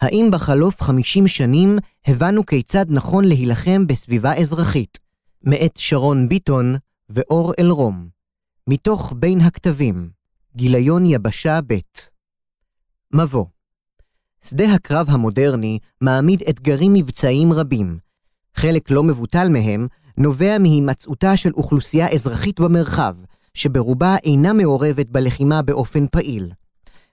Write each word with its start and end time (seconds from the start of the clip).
האם 0.00 0.28
בחלוף 0.32 0.82
50 0.82 1.28
שנים 1.28 1.78
הבנו 2.06 2.46
כיצד 2.46 2.86
נכון 2.88 3.24
להילחם 3.24 3.86
בסביבה 3.86 4.34
אזרחית? 4.34 4.98
מאת 5.42 5.76
שרון 5.76 6.28
ביטון 6.28 6.74
ואור 7.10 7.52
אלרום. 7.58 8.08
מתוך 8.66 9.12
בין 9.16 9.40
הכתבים, 9.40 10.10
גיליון 10.56 11.06
יבשה 11.06 11.60
ב' 11.66 11.78
מבוא 13.14 13.44
שדה 14.44 14.74
הקרב 14.74 15.06
המודרני 15.10 15.78
מעמיד 16.00 16.42
אתגרים 16.48 16.94
מבצעיים 16.94 17.52
רבים. 17.52 17.98
חלק 18.54 18.90
לא 18.90 19.02
מבוטל 19.02 19.48
מהם 19.48 19.86
נובע 20.16 20.58
מהימצאותה 20.58 21.36
של 21.36 21.50
אוכלוסייה 21.52 22.08
אזרחית 22.08 22.60
במרחב, 22.60 23.16
שברובה 23.54 24.16
אינה 24.24 24.52
מעורבת 24.52 25.06
בלחימה 25.08 25.62
באופן 25.62 26.06
פעיל. 26.06 26.52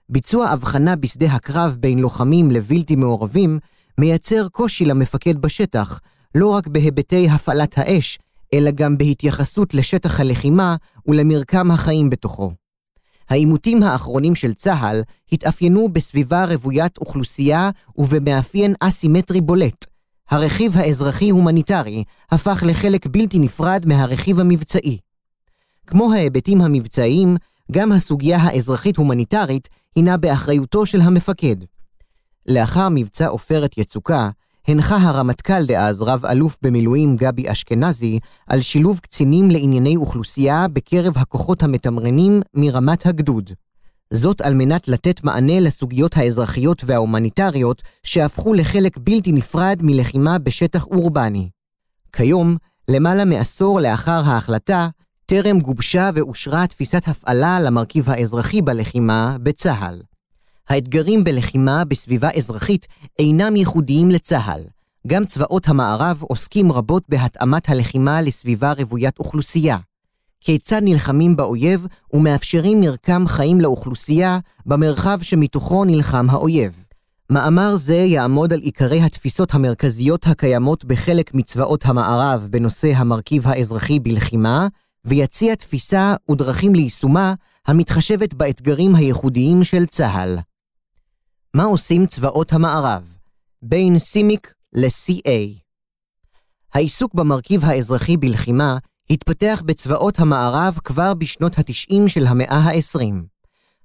ביצוע 0.10 0.48
הבחנה 0.48 0.96
בשדה 0.96 1.26
הקרב 1.26 1.78
בין 1.80 2.00
לוחמים 2.00 2.52
לבלתי 2.52 2.96
מעורבים 2.96 3.60
מייצר 3.98 4.48
קושי 4.48 4.86
למפקד 4.86 5.38
בשטח, 5.38 6.00
לא 6.36 6.48
רק 6.48 6.68
בהיבטי 6.68 7.30
הפעלת 7.30 7.78
האש, 7.78 8.20
אלא 8.54 8.72
גם 8.72 8.98
בהתייחסות 8.98 9.74
לשטח 9.74 10.20
הלחימה 10.20 10.76
ולמרקם 11.08 11.72
החיים 11.72 12.10
בתוכו. 12.10 12.52
העימותים 13.30 13.84
האחרונים 13.84 14.36
של 14.36 14.54
צה"ל 14.54 15.02
התאפיינו 15.32 15.88
בסביבה 15.90 16.46
רוויית 16.46 16.98
אוכלוסייה 16.98 17.70
ובמאפיין 17.98 18.74
אסימטרי 18.80 19.42
בולט. 19.42 19.86
הרכיב 20.30 20.78
האזרחי-הומניטרי 20.78 22.04
הפך 22.32 22.64
לחלק 22.68 23.08
בלתי 23.08 23.40
נפרד 23.40 23.84
מהרכיב 23.86 24.40
המבצעי. 24.40 24.98
כמו 25.88 26.14
ההיבטים 26.14 26.62
המבצעיים, 26.62 27.36
גם 27.72 27.92
הסוגיה 27.92 28.38
האזרחית-הומניטרית 28.38 29.70
הינה 29.96 30.18
באחריותו 30.18 30.86
של 30.86 31.02
המפקד. 31.02 31.56
לאחר 32.48 32.88
מבצע 32.92 33.28
עופרת 33.28 33.78
יצוקה, 33.78 34.30
הנחה 34.68 34.96
הרמטכ"ל 34.96 35.66
דאז, 35.66 36.02
רב-אלוף 36.02 36.58
במילואים 36.62 37.16
גבי 37.16 37.52
אשכנזי, 37.52 38.20
על 38.48 38.62
שילוב 38.62 39.00
קצינים 39.00 39.52
לענייני 39.52 39.96
אוכלוסייה 39.96 40.68
בקרב 40.74 41.14
הכוחות 41.18 41.64
המתמרנים 41.64 42.42
מרמת 42.54 43.06
הגדוד. 43.06 43.52
זאת 44.14 44.42
על 44.42 44.54
מנת 44.54 44.88
לתת 44.88 45.24
מענה 45.24 45.60
לסוגיות 45.60 46.18
האזרחיות 46.18 46.84
וההומניטריות 46.86 47.82
שהפכו 48.04 48.54
לחלק 48.54 48.98
בלתי 48.98 49.32
נפרד 49.32 49.80
מלחימה 49.82 50.38
בשטח 50.40 50.88
אורבני. 50.88 51.50
כיום, 52.12 52.56
למעלה 52.88 53.26
מעשור 53.26 53.80
לאחר 53.80 54.22
ההחלטה, 54.26 54.88
טרם 55.28 55.60
גובשה 55.60 56.10
ואושרה 56.14 56.68
תפיסת 56.68 57.08
הפעלה 57.08 57.60
למרכיב 57.60 58.10
האזרחי 58.10 58.62
בלחימה 58.62 59.38
בצה"ל. 59.44 60.02
האתגרים 60.70 61.24
בלחימה 61.24 61.86
בסביבה 61.86 62.30
אזרחית 62.32 62.88
אינם 63.20 63.56
ייחודיים 63.56 64.12
לצה"ל. 64.12 64.62
גם 65.08 65.26
צבאות 65.26 65.68
המערב 65.68 66.22
עוסקים 66.22 66.72
רבות 66.72 67.04
בהתאמת 67.10 67.70
הלחימה 67.70 68.22
לסביבה 68.22 68.74
רוויית 68.74 69.20
אוכלוסייה. 69.20 69.78
כיצד 70.42 70.82
נלחמים 70.84 71.36
באויב 71.36 71.88
ומאפשרים 72.14 72.82
מרקם 72.82 73.28
חיים 73.28 73.62
לאוכלוסייה 73.62 74.40
במרחב 74.66 75.20
שמתוכו 75.22 75.86
נלחם 75.86 76.30
האויב. 76.30 76.86
מאמר 77.30 77.76
זה 77.76 77.96
יעמוד 77.96 78.54
על 78.54 78.60
עיקרי 78.60 79.02
התפיסות 79.02 79.54
המרכזיות 79.54 80.28
הקיימות 80.28 80.86
בחלק 80.86 81.34
מצבאות 81.34 81.86
המערב 81.86 82.48
בנושא 82.52 82.92
המרכיב 82.96 83.48
האזרחי 83.48 84.00
בלחימה, 84.00 84.68
ויציע 85.06 85.56
תפיסה 85.56 86.16
ודרכים 86.32 86.76
ליישומה 86.76 87.34
המתחשבת 87.68 88.34
באתגרים 88.34 88.96
הייחודיים 88.96 89.64
של 89.64 89.86
צה"ל. 89.86 90.38
מה 91.54 91.64
עושים 91.64 92.06
צבאות 92.06 92.54
המערב? 92.54 93.16
בין 93.62 94.00
סימיק 94.00 94.54
ל-CA. 94.74 95.60
העיסוק 96.74 97.14
במרכיב 97.14 97.66
האזרחי 97.66 98.18
בלחימה 98.18 98.78
התפתח 99.10 99.62
בצבאות 99.66 100.20
המערב 100.20 100.80
כבר 100.84 101.14
בשנות 101.14 101.60
ה-90 101.60 102.08
של 102.08 102.28
המאה 102.28 102.58
ה-20. 102.58 103.14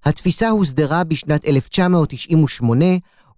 התפיסה 0.05 0.49
הוסדרה 0.49 1.05
בשנת 1.05 1.45
1998, 1.45 2.85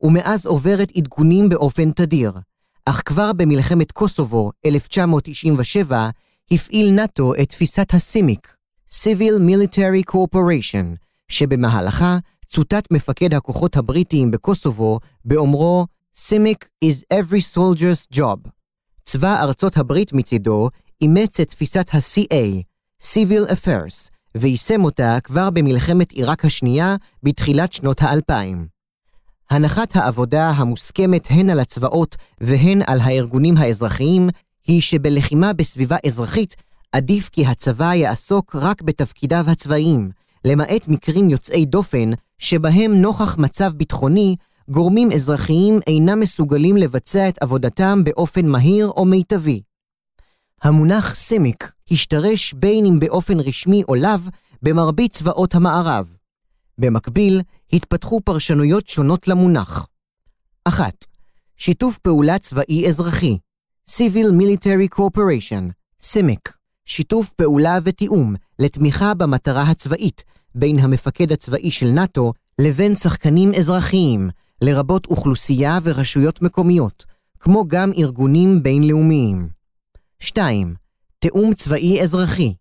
ומאז 0.02 0.46
עוברת 0.46 0.92
עדכונים 0.96 1.48
באופן 1.48 1.90
תדיר, 1.90 2.32
אך 2.86 3.02
כבר 3.04 3.32
במלחמת 3.32 3.92
קוסובו, 3.92 4.50
1997, 4.66 6.08
הפעיל 6.52 6.90
נאט"ו 6.90 7.34
את 7.34 7.48
תפיסת 7.48 7.94
הסימיק, 7.94 8.56
Civil 8.90 9.40
Military 9.40 10.12
Corporation, 10.12 10.96
שבמהלכה 11.28 12.18
צוטט 12.46 12.88
מפקד 12.90 13.34
הכוחות 13.34 13.76
הבריטיים 13.76 14.30
בקוסובו 14.30 14.98
באומרו 15.24 15.86
Simic 16.16 16.64
is 16.84 17.14
every 17.14 17.54
soldier's 17.54 18.16
job. 18.16 18.48
צבא 19.04 19.42
ארצות 19.42 19.76
הברית 19.76 20.12
מצידו 20.12 20.68
אימץ 21.00 21.40
את 21.40 21.48
תפיסת 21.48 21.86
ה-CA, 21.92 22.62
Civil 23.02 23.52
Affairs, 23.52 24.10
ויישם 24.34 24.84
אותה 24.84 25.18
כבר 25.24 25.50
במלחמת 25.50 26.12
עיראק 26.12 26.44
השנייה 26.44 26.96
בתחילת 27.22 27.72
שנות 27.72 28.02
האלפיים. 28.02 28.66
הנחת 29.50 29.96
העבודה 29.96 30.50
המוסכמת 30.50 31.26
הן 31.30 31.50
על 31.50 31.60
הצבאות 31.60 32.16
והן 32.40 32.82
על 32.86 33.00
הארגונים 33.00 33.56
האזרחיים 33.56 34.28
היא 34.66 34.82
שבלחימה 34.82 35.52
בסביבה 35.52 35.96
אזרחית 36.06 36.56
עדיף 36.92 37.28
כי 37.28 37.46
הצבא 37.46 37.94
יעסוק 37.94 38.56
רק 38.56 38.82
בתפקידיו 38.82 39.44
הצבאיים, 39.48 40.10
למעט 40.44 40.88
מקרים 40.88 41.30
יוצאי 41.30 41.64
דופן 41.64 42.10
שבהם 42.38 42.94
נוכח 42.94 43.38
מצב 43.38 43.72
ביטחוני, 43.76 44.36
גורמים 44.68 45.12
אזרחיים 45.12 45.80
אינם 45.86 46.20
מסוגלים 46.20 46.76
לבצע 46.76 47.28
את 47.28 47.42
עבודתם 47.42 48.04
באופן 48.04 48.46
מהיר 48.46 48.88
או 48.88 49.04
מיטבי. 49.04 49.62
המונח 50.62 51.14
סמיק 51.14 51.72
השתרש 51.90 52.52
בין 52.52 52.86
אם 52.86 53.00
באופן 53.00 53.40
רשמי 53.40 53.82
או 53.88 53.94
לאו 53.94 54.10
במרבית 54.62 55.12
צבאות 55.12 55.54
המערב. 55.54 56.16
במקביל, 56.78 57.40
התפתחו 57.72 58.20
פרשנויות 58.24 58.86
שונות 58.88 59.28
למונח. 59.28 59.86
1. 60.64 61.04
שיתוף 61.56 61.98
פעולה 61.98 62.38
צבאי 62.38 62.88
אזרחי 62.88 63.38
Civil 63.90 64.30
Military 64.32 64.98
Corporation, 64.98 65.72
CIMIC, 66.02 66.52
שיתוף 66.84 67.32
פעולה 67.32 67.78
ותיאום 67.84 68.34
לתמיכה 68.58 69.14
במטרה 69.14 69.62
הצבאית 69.62 70.24
בין 70.54 70.78
המפקד 70.78 71.32
הצבאי 71.32 71.70
של 71.70 71.86
נאט"ו 71.86 72.32
לבין 72.58 72.96
שחקנים 72.96 73.54
אזרחיים, 73.54 74.30
לרבות 74.62 75.06
אוכלוסייה 75.06 75.78
ורשויות 75.82 76.42
מקומיות, 76.42 77.04
כמו 77.40 77.64
גם 77.68 77.90
ארגונים 77.98 78.62
בינלאומיים. 78.62 79.48
2. 80.20 80.74
תיאום 81.18 81.54
צבאי 81.54 82.02
אזרחי 82.02 82.54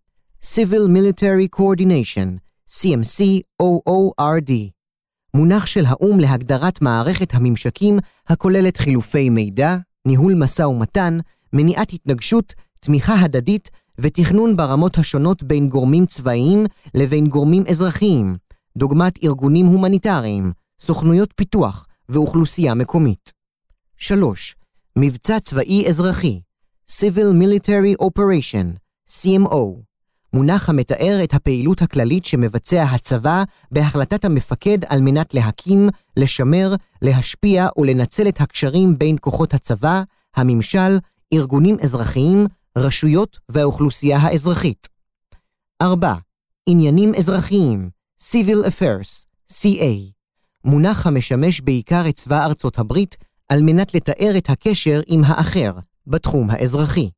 Civil 0.44 0.88
Military 0.88 1.58
Coordination, 1.58 2.28
CMC-OORD, 2.70 4.52
מונח 5.34 5.66
של 5.66 5.86
האו"ם 5.86 6.20
להגדרת 6.20 6.82
מערכת 6.82 7.34
הממשקים 7.34 7.98
הכוללת 8.28 8.76
חילופי 8.76 9.30
מידע, 9.30 9.76
ניהול 10.06 10.34
משא 10.34 10.62
ומתן, 10.62 11.18
מניעת 11.52 11.92
התנגשות, 11.92 12.54
תמיכה 12.80 13.14
הדדית 13.20 13.70
ותכנון 13.98 14.56
ברמות 14.56 14.98
השונות 14.98 15.42
בין 15.42 15.68
גורמים 15.68 16.06
צבאיים 16.06 16.66
לבין 16.94 17.26
גורמים 17.26 17.62
אזרחיים, 17.68 18.36
דוגמת 18.76 19.24
ארגונים 19.24 19.66
הומניטריים, 19.66 20.52
סוכנויות 20.80 21.32
פיתוח 21.36 21.86
ואוכלוסייה 22.08 22.74
מקומית. 22.74 23.32
3. 23.96 24.56
מבצע 24.96 25.40
צבאי 25.40 25.88
אזרחי 25.88 26.40
Civil 26.90 27.32
Military 27.42 28.04
Operation, 28.04 28.66
CMO, 29.10 29.91
מונח 30.34 30.68
המתאר 30.68 31.20
את 31.24 31.34
הפעילות 31.34 31.82
הכללית 31.82 32.24
שמבצע 32.24 32.82
הצבא 32.82 33.44
בהחלטת 33.70 34.24
המפקד 34.24 34.78
על 34.88 35.00
מנת 35.00 35.34
להקים, 35.34 35.88
לשמר, 36.16 36.74
להשפיע 37.02 37.68
ולנצל 37.78 38.28
את 38.28 38.40
הקשרים 38.40 38.98
בין 38.98 39.16
כוחות 39.20 39.54
הצבא, 39.54 40.02
הממשל, 40.36 40.98
ארגונים 41.32 41.76
אזרחיים, 41.82 42.46
רשויות 42.78 43.38
והאוכלוסייה 43.48 44.18
האזרחית. 44.18 44.88
4. 45.82 46.14
עניינים 46.66 47.14
אזרחיים 47.14 47.90
Civil 48.22 48.66
Affairs, 48.66 49.26
CA, 49.52 50.12
מונח 50.64 51.06
המשמש 51.06 51.60
בעיקר 51.60 52.08
את 52.08 52.16
צבא 52.16 52.44
ארצות 52.44 52.78
הברית 52.78 53.16
על 53.48 53.62
מנת 53.62 53.94
לתאר 53.94 54.34
את 54.38 54.50
הקשר 54.50 55.00
עם 55.06 55.22
האחר 55.24 55.72
בתחום 56.06 56.50
האזרחי. 56.50 57.10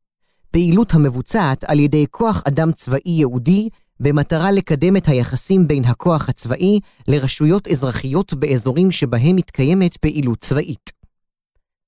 פעילות 0.54 0.94
המבוצעת 0.94 1.64
על 1.64 1.80
ידי 1.80 2.06
כוח 2.10 2.42
אדם 2.48 2.72
צבאי 2.72 3.00
ייעודי 3.10 3.68
במטרה 4.00 4.52
לקדם 4.52 4.96
את 4.96 5.08
היחסים 5.08 5.68
בין 5.68 5.84
הכוח 5.84 6.28
הצבאי 6.28 6.80
לרשויות 7.08 7.68
אזרחיות 7.68 8.34
באזורים 8.34 8.90
שבהם 8.90 9.36
מתקיימת 9.36 9.96
פעילות 9.96 10.40
צבאית. 10.40 10.92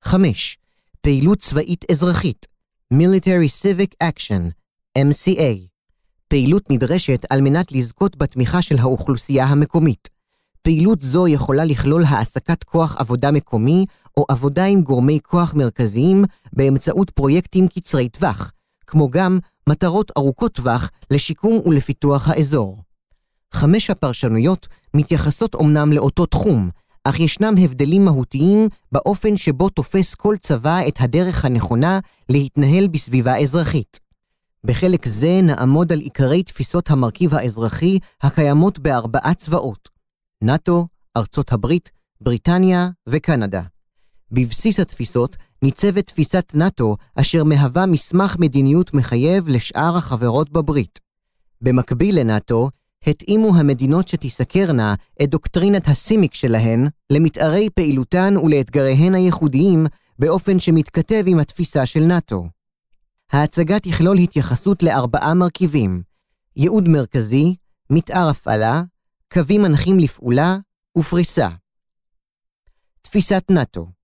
5. 0.04 0.58
פעילות 1.00 1.38
צבאית 1.38 1.84
אזרחית 1.90 2.46
Military 2.94 3.62
Civic 3.62 4.08
Action, 4.08 4.42
MCA, 4.98 5.66
פעילות 6.28 6.70
נדרשת 6.70 7.20
על 7.30 7.40
מנת 7.40 7.72
לזכות 7.72 8.16
בתמיכה 8.16 8.62
של 8.62 8.78
האוכלוסייה 8.78 9.44
המקומית. 9.44 10.08
פעילות 10.62 11.02
זו 11.02 11.28
יכולה 11.28 11.64
לכלול 11.64 12.04
העסקת 12.04 12.64
כוח 12.64 12.96
עבודה 12.98 13.30
מקומי 13.30 13.86
או 14.16 14.24
עבודה 14.28 14.64
עם 14.64 14.82
גורמי 14.82 15.18
כוח 15.22 15.54
מרכזיים 15.54 16.24
באמצעות 16.52 17.10
פרויקטים 17.10 17.68
קצרי 17.68 18.08
טווח, 18.08 18.52
כמו 18.86 19.08
גם 19.10 19.38
מטרות 19.68 20.12
ארוכות 20.16 20.52
טווח 20.52 20.90
לשיקום 21.10 21.60
ולפיתוח 21.66 22.28
האזור. 22.28 22.82
חמש 23.54 23.90
הפרשנויות 23.90 24.66
מתייחסות 24.94 25.54
אומנם 25.54 25.92
לאותו 25.92 26.26
תחום, 26.26 26.70
אך 27.04 27.20
ישנם 27.20 27.54
הבדלים 27.64 28.04
מהותיים 28.04 28.68
באופן 28.92 29.36
שבו 29.36 29.68
תופס 29.68 30.14
כל 30.14 30.36
צבא 30.40 30.80
את 30.88 30.96
הדרך 31.00 31.44
הנכונה 31.44 31.98
להתנהל 32.28 32.88
בסביבה 32.88 33.38
אזרחית. 33.38 34.00
בחלק 34.64 35.06
זה 35.06 35.40
נעמוד 35.42 35.92
על 35.92 35.98
עיקרי 35.98 36.42
תפיסות 36.42 36.90
המרכיב 36.90 37.34
האזרחי 37.34 37.98
הקיימות 38.22 38.78
בארבעה 38.78 39.34
צבאות 39.34 39.88
נאט"ו, 40.42 40.86
ארצות 41.16 41.52
הברית, 41.52 41.90
בריטניה 42.20 42.88
וקנדה. 43.08 43.62
בבסיס 44.32 44.80
התפיסות 44.80 45.36
ניצבת 45.62 46.06
תפיסת 46.06 46.52
נאט"ו, 46.54 46.96
אשר 47.14 47.44
מהווה 47.44 47.86
מסמך 47.86 48.36
מדיניות 48.38 48.94
מחייב 48.94 49.48
לשאר 49.48 49.96
החברות 49.96 50.50
בברית. 50.50 51.00
במקביל 51.60 52.20
לנאט"ו, 52.20 52.70
התאימו 53.06 53.56
המדינות 53.56 54.08
שתסקרנה 54.08 54.94
את 55.22 55.30
דוקטרינת 55.30 55.88
הסימיק 55.88 56.34
שלהן 56.34 56.88
למתארי 57.10 57.70
פעילותן 57.70 58.36
ולאתגריהן 58.36 59.14
הייחודיים 59.14 59.86
באופן 60.18 60.60
שמתכתב 60.60 61.24
עם 61.26 61.38
התפיסה 61.38 61.86
של 61.86 62.00
נאט"ו. 62.00 62.48
ההצגה 63.32 63.80
תכלול 63.80 64.18
התייחסות 64.18 64.82
לארבעה 64.82 65.34
מרכיבים 65.34 66.02
ייעוד 66.56 66.88
מרכזי, 66.88 67.56
מתאר 67.90 68.28
הפעלה, 68.28 68.82
קווים 69.32 69.62
מנחים 69.62 69.98
לפעולה 69.98 70.56
ופריסה. 70.98 71.48
תפיסת 73.02 73.44
נאט"ו 73.50 73.95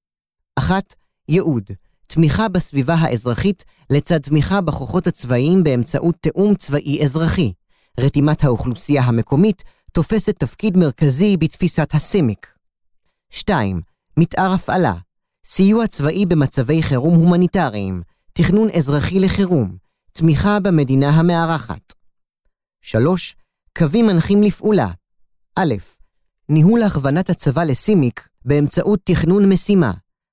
1. 0.59 0.95
ייעוד 1.29 1.71
תמיכה 2.07 2.49
בסביבה 2.49 2.95
האזרחית 2.95 3.65
לצד 3.91 4.19
תמיכה 4.19 4.61
בכוחות 4.61 5.07
הצבאיים 5.07 5.65
באמצעות 5.65 6.17
תיאום 6.21 6.55
צבאי 6.55 7.05
אזרחי. 7.05 7.53
רתימת 8.01 8.45
האוכלוסייה 8.45 9.03
המקומית 9.03 9.63
תופסת 9.93 10.39
תפקיד 10.39 10.77
מרכזי 10.77 11.37
בתפיסת 11.37 11.89
הסימיק. 11.95 12.55
2. 13.31 13.81
מתאר 14.17 14.53
הפעלה 14.53 14.95
סיוע 15.47 15.87
צבאי 15.87 16.27
במצבי 16.27 16.83
חירום 16.83 17.15
הומניטריים, 17.15 18.03
תכנון 18.33 18.69
אזרחי 18.77 19.21
לחירום, 19.21 19.77
תמיכה 20.13 20.61
במדינה 20.61 21.09
המארחת. 21.09 21.93
3. 22.83 23.37
קווים 23.79 24.07
מנחים 24.07 24.43
לפעולה 24.43 24.89
א', 25.57 25.75
ניהול 26.49 26.83
הכוונת 26.83 27.31
הצבא 27.31 27.65
לסימיק 27.65 28.29
באמצעות 28.45 29.01
תכנון 29.05 29.53
משימה, 29.53 29.93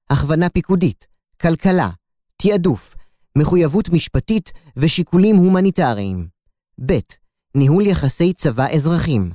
הכוונה 0.10 0.50
פיקודית, 0.50 1.08
כלכלה, 1.42 1.90
תעדוף, 2.38 2.96
מחויבות 3.38 3.90
משפטית 3.90 4.52
ושיקולים 4.78 5.36
הומניטריים. 5.36 6.28
ב. 6.86 6.94
ניהול 7.56 7.86
יחסי 7.86 8.34
צבא 8.34 8.68
אזרחים, 8.68 9.32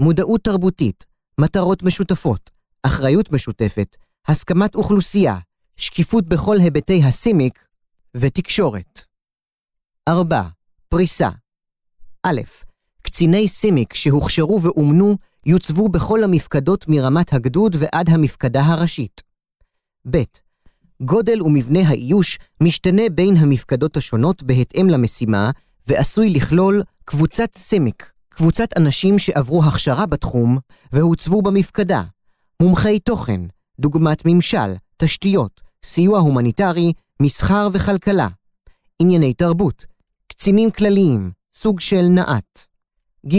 מודעות 0.00 0.44
תרבותית, 0.44 1.04
מטרות 1.40 1.82
משותפות, 1.82 2.50
אחריות 2.82 3.32
משותפת, 3.32 3.96
הסכמת 4.28 4.74
אוכלוסייה, 4.74 5.38
שקיפות 5.76 6.28
בכל 6.28 6.56
היבטי 6.60 7.02
הסימיק 7.04 7.66
ותקשורת. 8.14 9.04
4. 10.08 10.42
פריסה 10.88 11.28
א. 12.26 12.30
קציני 13.02 13.48
סימיק 13.48 13.94
שהוכשרו 13.94 14.62
ואומנו 14.62 15.16
יוצבו 15.46 15.88
בכל 15.88 16.24
המפקדות 16.24 16.84
מרמת 16.88 17.32
הגדוד 17.32 17.76
ועד 17.78 18.10
המפקדה 18.10 18.62
הראשית. 18.62 19.23
ב. 20.10 20.22
גודל 21.02 21.42
ומבנה 21.42 21.88
האיוש 21.88 22.38
משתנה 22.60 23.02
בין 23.12 23.36
המפקדות 23.36 23.96
השונות 23.96 24.42
בהתאם 24.42 24.88
למשימה, 24.90 25.50
ועשוי 25.86 26.30
לכלול 26.30 26.82
קבוצת 27.04 27.56
סימיק, 27.56 28.10
קבוצת 28.28 28.68
אנשים 28.76 29.18
שעברו 29.18 29.64
הכשרה 29.64 30.06
בתחום 30.06 30.58
והוצבו 30.92 31.42
במפקדה, 31.42 32.02
מומחי 32.62 32.98
תוכן, 32.98 33.40
דוגמת 33.80 34.22
ממשל, 34.26 34.74
תשתיות, 34.96 35.60
סיוע 35.84 36.18
הומניטרי, 36.18 36.92
מסחר 37.22 37.68
וכלכלה, 37.72 38.28
ענייני 38.98 39.34
תרבות, 39.34 39.86
קצינים 40.26 40.70
כלליים, 40.70 41.30
סוג 41.52 41.80
של 41.80 42.02
נע"ת. 42.02 42.66
ג. 43.28 43.34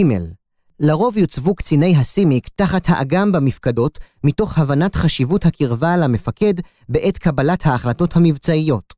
לרוב 0.80 1.16
יוצבו 1.16 1.54
קציני 1.54 1.96
הסימיק 1.96 2.48
תחת 2.54 2.82
האג"ם 2.88 3.32
במפקדות, 3.32 3.98
מתוך 4.24 4.58
הבנת 4.58 4.94
חשיבות 4.94 5.46
הקרבה 5.46 5.96
למפקד 5.96 6.54
בעת 6.88 7.18
קבלת 7.18 7.66
ההחלטות 7.66 8.16
המבצעיות. 8.16 8.94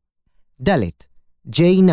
ד. 0.69 0.71
J9 1.57 1.91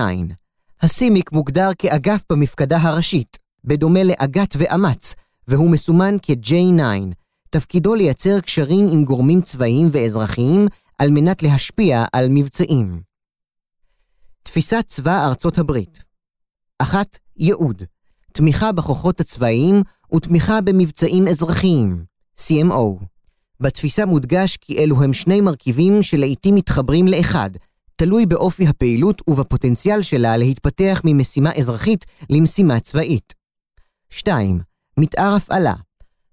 הסימיק 0.82 1.32
מוגדר 1.32 1.70
כאגף 1.78 2.22
במפקדה 2.30 2.78
הראשית, 2.78 3.38
בדומה 3.64 4.04
לאג"ת 4.04 4.56
ואמ"ץ, 4.58 5.14
והוא 5.48 5.70
מסומן 5.70 6.16
כ-J9. 6.22 6.82
תפקידו 7.50 7.96
לייצר 7.96 8.40
קשרים 8.40 8.88
עם 8.92 9.06
גורמים 9.06 9.42
צבאיים 9.42 9.90
ואזרחיים 9.92 10.68
על 10.98 11.10
מנת 11.10 11.44
להשפיע 11.44 12.06
על 12.14 12.28
מבצעים. 12.30 13.02
תפיסת 14.44 14.86
צבא 14.88 15.26
ארצות 15.26 15.58
הברית 15.58 16.04
1. 16.78 17.18
ייעוד 17.38 17.84
תמיכה 18.36 18.72
בכוחות 18.72 19.20
הצבאיים 19.20 19.82
ותמיכה 20.16 20.62
במבצעים 20.62 21.28
אזרחיים, 21.28 22.06
CMO. 22.40 23.06
בתפיסה 23.60 24.06
מודגש 24.06 24.58
כי 24.58 24.78
אלו 24.78 25.04
הם 25.04 25.14
שני 25.14 25.42
מרכיבים 25.42 26.04
שלעיתים 26.04 26.56
מתחברים 26.56 27.08
לאחד, 27.08 27.50
תלוי 27.96 28.26
באופי 28.26 28.68
הפעילות 28.68 29.22
ובפוטנציאל 29.30 30.02
שלה 30.02 30.38
להתפתח 30.38 31.02
ממשימה 31.06 31.52
אזרחית 31.58 32.06
למשימה 32.30 32.80
צבאית. 32.80 33.34
2. 34.10 34.60
מתאר 34.98 35.36
הפעלה 35.36 35.74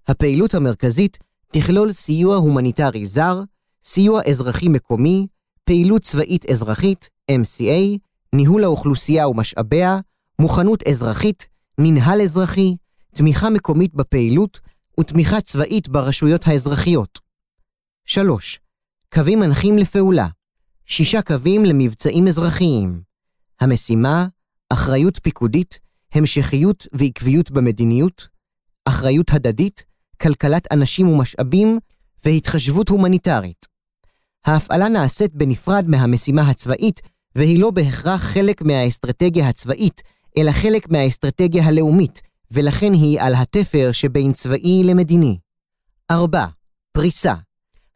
הפעילות 0.07 0.53
המרכזית 0.53 1.17
תכלול 1.51 1.91
סיוע 1.91 2.35
הומניטרי 2.35 3.05
זר, 3.05 3.41
סיוע 3.83 4.21
אזרחי 4.29 4.67
מקומי, 4.67 5.27
פעילות 5.63 6.01
צבאית 6.01 6.49
אזרחית, 6.49 7.09
MCA, 7.31 7.97
ניהול 8.35 8.63
האוכלוסייה 8.63 9.27
ומשאביה, 9.27 9.99
מוכנות 10.39 10.87
אזרחית, 10.87 11.52
מנהל 11.77 12.21
אזרחי, 12.21 12.75
תמיכה 13.15 13.49
מקומית 13.49 13.93
בפעילות 13.93 14.59
ותמיכה 14.99 15.41
צבאית 15.41 15.89
ברשויות 15.89 16.47
האזרחיות. 16.47 17.19
3. 18.05 18.59
קווים 19.13 19.39
מנחים 19.39 19.77
לפעולה 19.77 20.27
שישה 20.85 21.21
קווים 21.21 21.65
למבצעים 21.65 22.27
אזרחיים. 22.27 23.01
המשימה, 23.61 24.27
אחריות 24.69 25.19
פיקודית, 25.23 25.79
המשכיות 26.13 26.87
ועקביות 26.93 27.51
במדיניות, 27.51 28.27
אחריות 28.85 29.31
הדדית, 29.31 29.83
כלכלת 30.21 30.71
אנשים 30.71 31.07
ומשאבים 31.07 31.79
והתחשבות 32.25 32.89
הומניטרית. 32.89 33.65
ההפעלה 34.45 34.89
נעשית 34.89 35.35
בנפרד 35.35 35.85
מהמשימה 35.87 36.49
הצבאית, 36.49 37.01
והיא 37.35 37.59
לא 37.59 37.71
בהכרח 37.71 38.21
חלק 38.21 38.61
מהאסטרטגיה 38.61 39.49
הצבאית, 39.49 40.01
אלא 40.37 40.51
חלק 40.51 40.91
מהאסטרטגיה 40.91 41.65
הלאומית, 41.65 42.21
ולכן 42.51 42.93
היא 42.93 43.21
על 43.21 43.35
התפר 43.35 43.89
שבין 43.91 44.33
צבאי 44.33 44.83
למדיני. 44.83 45.37
4. 46.11 46.45
פריסה 46.91 47.33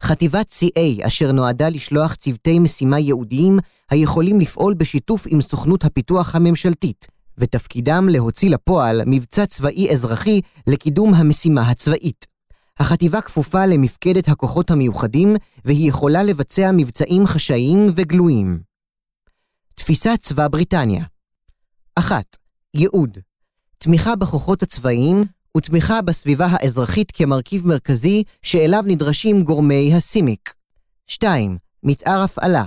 חטיבת 0.02 0.52
CA 0.52 1.06
אשר 1.06 1.32
נועדה 1.32 1.68
לשלוח 1.68 2.14
צוותי 2.14 2.58
משימה 2.58 2.98
ייעודיים 2.98 3.58
היכולים 3.90 4.40
לפעול 4.40 4.74
בשיתוף 4.74 5.24
עם 5.28 5.40
סוכנות 5.40 5.84
הפיתוח 5.84 6.34
הממשלתית, 6.34 7.06
ותפקידם 7.38 8.08
להוציא 8.10 8.50
לפועל 8.50 9.02
מבצע 9.06 9.46
צבאי 9.46 9.92
אזרחי 9.92 10.40
לקידום 10.66 11.14
המשימה 11.14 11.70
הצבאית. 11.70 12.26
החטיבה 12.78 13.20
כפופה 13.20 13.66
למפקדת 13.66 14.28
הכוחות 14.28 14.70
המיוחדים, 14.70 15.36
והיא 15.64 15.88
יכולה 15.88 16.22
לבצע 16.22 16.70
מבצעים 16.72 17.26
חשאיים 17.26 17.86
וגלויים. 17.94 18.60
תפיסת 19.74 20.18
צבא 20.20 20.48
בריטניה 20.48 21.04
1. 21.98 22.36
ייעוד 22.74 23.18
תמיכה 23.78 24.16
בכוחות 24.16 24.62
הצבאיים 24.62 25.24
ותמיכה 25.56 26.02
בסביבה 26.02 26.46
האזרחית 26.50 27.10
כמרכיב 27.10 27.66
מרכזי 27.66 28.22
שאליו 28.42 28.84
נדרשים 28.86 29.42
גורמי 29.42 29.94
הסימיק. 29.94 30.54
2. 31.06 31.56
מתאר 31.82 32.22
הפעלה 32.22 32.64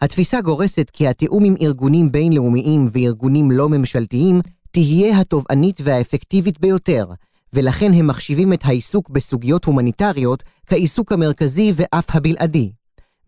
התפיסה 0.00 0.40
גורסת 0.40 0.90
כי 0.92 1.08
התיאום 1.08 1.44
עם 1.44 1.54
ארגונים 1.62 2.12
בינלאומיים 2.12 2.88
וארגונים 2.92 3.50
לא 3.50 3.68
ממשלתיים 3.68 4.40
תהיה 4.70 5.20
התובענית 5.20 5.80
והאפקטיבית 5.84 6.60
ביותר, 6.60 7.06
ולכן 7.52 7.92
הם 7.92 8.06
מחשיבים 8.06 8.52
את 8.52 8.64
העיסוק 8.64 9.10
בסוגיות 9.10 9.64
הומניטריות 9.64 10.42
כעיסוק 10.66 11.12
המרכזי 11.12 11.72
ואף 11.76 12.16
הבלעדי. 12.16 12.72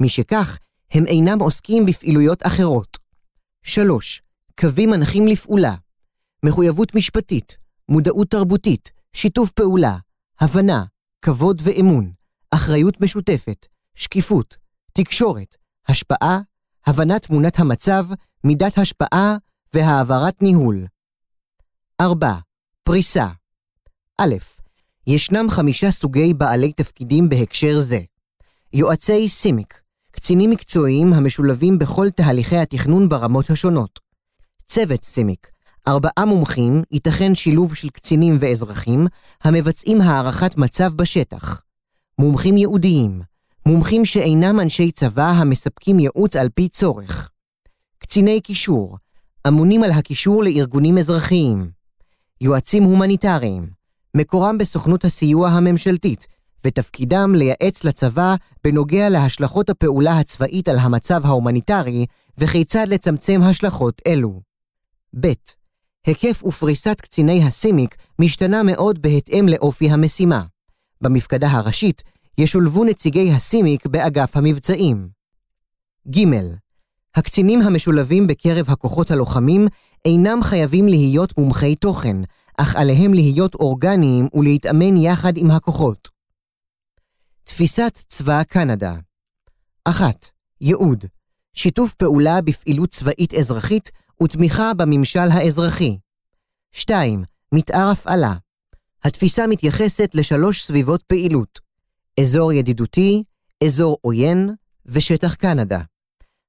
משכך, 0.01 0.59
הם 0.91 1.07
אינם 1.07 1.39
עוסקים 1.41 1.87
בפעילויות 1.87 2.47
אחרות. 2.47 2.99
3. 3.63 4.23
קווים 4.61 4.91
מנחים 4.91 5.27
לפעולה 5.27 5.75
מחויבות 6.45 6.95
משפטית, 6.95 7.57
מודעות 7.89 8.31
תרבותית, 8.31 8.93
שיתוף 9.13 9.53
פעולה, 9.53 9.97
הבנה, 10.41 10.85
כבוד 11.23 11.63
ואמון, 11.65 12.13
אחריות 12.51 13.01
משותפת, 13.01 13.67
שקיפות, 13.95 14.57
תקשורת, 14.93 15.57
השפעה, 15.89 16.39
הבנת 16.87 17.27
תמונת 17.27 17.59
המצב, 17.59 18.07
מידת 18.45 18.79
השפעה 18.79 19.37
והעברת 19.75 20.43
ניהול. 20.43 20.87
4. 22.01 22.35
פריסה 22.83 23.27
א. 24.21 24.25
ישנם 25.07 25.47
חמישה 25.51 25.91
סוגי 25.91 26.35
בעלי 26.35 26.73
תפקידים 26.73 27.29
בהקשר 27.29 27.81
זה. 27.81 27.99
יועצי 28.73 29.29
סימיק, 29.29 29.81
קצינים 30.11 30.51
מקצועיים 30.51 31.13
המשולבים 31.13 31.79
בכל 31.79 32.11
תהליכי 32.11 32.57
התכנון 32.57 33.09
ברמות 33.09 33.51
השונות. 33.51 34.02
צוות 34.75 35.05
סימיק, 35.05 35.51
ארבעה 35.89 36.25
מומחים, 36.27 36.83
ייתכן 36.91 37.35
שילוב 37.35 37.75
של 37.75 37.89
קצינים 37.89 38.37
ואזרחים, 38.41 39.07
המבצעים 39.45 40.01
הערכת 40.01 40.59
מצב 40.59 40.93
בשטח. 40.93 41.63
מומחים 42.19 42.57
ייעודיים, 42.57 43.21
מומחים 43.67 44.05
שאינם 44.05 44.61
אנשי 44.61 44.91
צבא 44.91 45.31
המספקים 45.31 45.99
ייעוץ 46.01 46.37
על 46.37 46.49
פי 46.55 46.69
צורך. 46.69 47.31
קציני 47.99 48.41
קישור, 48.41 48.99
אמונים 49.49 49.83
על 49.83 49.91
הקישור 49.91 50.45
לארגונים 50.45 50.99
אזרחיים. 50.99 51.71
יועצים 52.41 52.83
הומניטריים, 52.83 53.71
מקורם 54.17 54.59
בסוכנות 54.59 55.05
הסיוע 55.05 55.49
הממשלתית, 55.49 56.27
ותפקידם 56.65 57.35
לייעץ 57.35 57.85
לצבא 57.85 58.35
בנוגע 58.65 59.09
להשלכות 59.09 59.71
הפעולה 59.71 60.19
הצבאית 60.19 60.69
על 60.69 60.79
המצב 60.79 61.27
ההומניטרי 61.27 62.07
וכיצד 62.39 62.87
לצמצם 62.89 63.41
השלכות 63.43 64.03
אלו. 64.07 64.52
ב. 65.21 65.27
היקף 66.07 66.45
ופריסת 66.45 67.01
קציני 67.01 67.45
ה 67.45 67.54
CIMIC 67.54 67.97
משתנה 68.19 68.63
מאוד 68.63 69.03
בהתאם 69.03 69.49
לאופי 69.49 69.91
המשימה. 69.91 70.43
במפקדה 71.01 71.49
הראשית 71.51 72.03
ישולבו 72.39 72.85
נציגי 72.85 73.33
ה 73.33 73.42
CIMIC 73.42 73.87
באגף 73.87 74.37
המבצעים. 74.37 75.09
ג. 76.11 76.19
הקצינים 77.15 77.63
המשולבים 77.63 78.27
בקרב 78.27 78.71
הכוחות 78.71 79.11
הלוחמים 79.11 79.67
אינם 80.05 80.43
חייבים 80.43 80.89
להיות 80.89 81.39
מומחי 81.39 81.77
תוכן, 81.77 82.17
אך 82.59 82.77
עליהם 82.77 83.15
להיות 83.15 83.55
אורגניים 83.55 84.29
ולהתאמן 84.35 84.97
יחד 84.97 85.37
עם 85.37 85.51
הכוחות. 85.51 86.09
תפיסת 87.45 87.99
צבא 88.09 88.43
קנדה 88.43 88.95
1. 89.85 90.31
ייעוד 90.61 91.05
שיתוף 91.55 91.95
פעולה 91.95 92.41
בפעילות 92.41 92.91
צבאית 92.91 93.35
אזרחית 93.35 93.91
ותמיכה 94.23 94.75
בממשל 94.75 95.31
האזרחי. 95.31 95.99
2. 96.73 97.25
מתאר 97.53 97.89
הפעלה 97.93 98.35
התפיסה 99.05 99.47
מתייחסת 99.47 100.11
לשלוש 100.15 100.63
סביבות 100.63 101.03
פעילות 101.03 101.61
אזור 102.21 102.53
ידידותי, 102.53 103.23
אזור 103.65 103.97
עוין 104.01 104.51
ושטח 104.87 105.35
קנדה. 105.35 105.81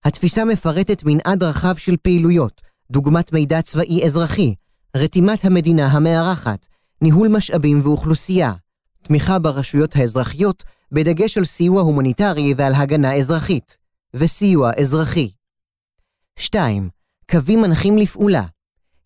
התפיסה 0.05 0.45
מפרטת 0.45 1.03
מנעד 1.05 1.43
רחב 1.43 1.77
של 1.77 1.97
פעילויות, 1.97 2.61
דוגמת 2.91 3.33
מידע 3.33 3.61
צבאי 3.61 4.05
אזרחי, 4.05 4.55
רתימת 4.95 5.45
המדינה 5.45 5.87
המארחת, 5.87 6.67
ניהול 7.01 7.27
משאבים 7.27 7.81
ואוכלוסייה, 7.83 8.53
תמיכה 9.01 9.39
ברשויות 9.39 9.95
האזרחיות, 9.95 10.63
בדגש 10.91 11.37
על 11.37 11.45
סיוע 11.45 11.81
הומניטרי 11.81 12.53
ועל 12.57 12.73
הגנה 12.73 13.15
אזרחית, 13.15 13.77
וסיוע 14.13 14.71
אזרחי. 14.81 15.31
2. 16.39 16.89
קווים 17.31 17.61
מנחים 17.61 17.97
לפעולה, 17.97 18.43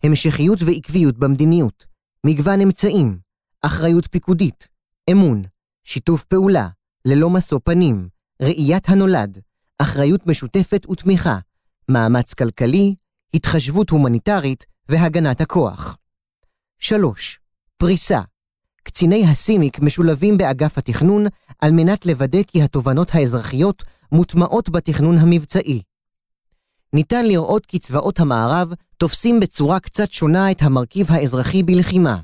המשכיות 0.02 0.58
ועקביות 0.62 1.18
במדיניות, 1.18 1.86
מגוון 2.26 2.60
אמצעים, 2.60 3.18
אחריות 3.62 4.06
פיקודית, 4.10 4.68
אמון, 5.10 5.42
שיתוף 5.84 6.24
פעולה, 6.24 6.68
ללא 7.04 7.30
משוא 7.30 7.58
פנים, 7.64 8.08
ראיית 8.42 8.88
הנולד, 8.88 9.38
אחריות 9.78 10.26
משותפת 10.26 10.86
ותמיכה, 10.90 11.38
מאמץ 11.88 12.34
כלכלי, 12.34 12.94
התחשבות 13.34 13.90
הומניטרית 13.90 14.66
והגנת 14.88 15.40
הכוח. 15.40 15.96
3. 16.78 17.40
פריסה 17.76 18.20
קציני 18.82 19.26
הסימיק 19.26 19.80
משולבים 19.80 20.38
באגף 20.38 20.78
התכנון 20.78 21.26
על 21.60 21.70
מנת 21.72 22.06
לוודא 22.06 22.42
כי 22.42 22.62
התובנות 22.62 23.14
האזרחיות 23.14 23.82
מוטמעות 24.12 24.68
בתכנון 24.70 25.18
המבצעי. 25.18 25.82
ניתן 26.92 27.26
לראות 27.26 27.66
כי 27.66 27.78
צבאות 27.78 28.20
המערב 28.20 28.72
תופסים 28.96 29.40
בצורה 29.40 29.80
קצת 29.80 30.12
שונה 30.12 30.50
את 30.50 30.62
המרכיב 30.62 31.06
האזרחי 31.10 31.62
בלחימה. 31.62 32.16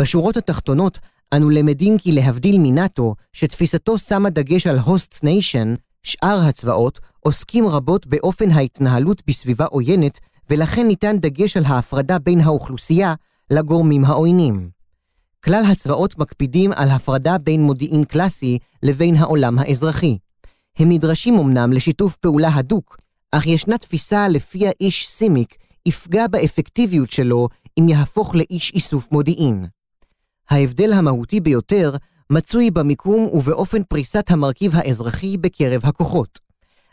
בשורות 0.00 0.36
התחתונות 0.36 0.98
אנו 1.34 1.50
למדים 1.50 1.98
כי 1.98 2.12
להבדיל 2.12 2.56
מנאט"ו, 2.58 3.14
שתפיסתו 3.32 3.98
שמה 3.98 4.30
דגש 4.30 4.66
על 4.66 4.78
host 4.78 5.24
nation, 5.24 5.74
שאר 6.02 6.38
הצבאות 6.48 6.98
עוסקים 7.20 7.66
רבות 7.66 8.06
באופן 8.06 8.50
ההתנהלות 8.50 9.22
בסביבה 9.26 9.64
עוינת, 9.64 10.18
ולכן 10.50 10.86
ניתן 10.86 11.18
דגש 11.18 11.56
על 11.56 11.64
ההפרדה 11.64 12.18
בין 12.18 12.40
האוכלוסייה 12.40 13.14
לגורמים 13.50 14.04
העוינים. 14.04 14.70
כלל 15.44 15.64
הצבאות 15.64 16.18
מקפידים 16.18 16.72
על 16.72 16.88
הפרדה 16.88 17.38
בין 17.38 17.62
מודיעין 17.62 18.04
קלאסי 18.04 18.58
לבין 18.82 19.16
העולם 19.16 19.58
האזרחי. 19.58 20.18
הם 20.78 20.88
נדרשים 20.88 21.38
אמנם 21.38 21.72
לשיתוף 21.72 22.16
פעולה 22.16 22.48
הדוק, 22.54 22.96
אך 23.32 23.46
ישנה 23.46 23.78
תפיסה 23.78 24.28
לפיה 24.28 24.70
איש 24.80 25.08
סימיק 25.08 25.54
יפגע 25.86 26.26
באפקטיביות 26.26 27.10
שלו 27.10 27.48
אם 27.80 27.88
יהפוך 27.88 28.34
לאיש 28.34 28.72
איסוף 28.74 29.12
מודיעין. 29.12 29.66
ההבדל 30.50 30.92
המהותי 30.92 31.40
ביותר 31.40 31.96
מצוי 32.30 32.70
במיקום 32.70 33.28
ובאופן 33.32 33.82
פריסת 33.82 34.30
המרכיב 34.30 34.72
האזרחי 34.74 35.36
בקרב 35.36 35.80
הכוחות. 35.84 36.38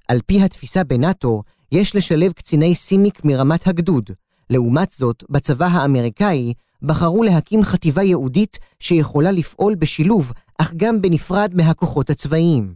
על 0.07 0.19
פי 0.25 0.41
התפיסה 0.41 0.83
בנאט"ו, 0.83 1.43
יש 1.71 1.95
לשלב 1.95 2.31
קציני 2.31 2.75
סימיק 2.75 3.25
מרמת 3.25 3.67
הגדוד. 3.67 4.09
לעומת 4.49 4.91
זאת, 4.91 5.23
בצבא 5.29 5.65
האמריקאי 5.65 6.53
בחרו 6.81 7.23
להקים 7.23 7.63
חטיבה 7.63 8.01
ייעודית 8.01 8.57
שיכולה 8.79 9.31
לפעול 9.31 9.75
בשילוב, 9.75 10.31
אך 10.57 10.73
גם 10.77 11.01
בנפרד 11.01 11.51
מהכוחות 11.53 12.09
הצבאיים. 12.09 12.75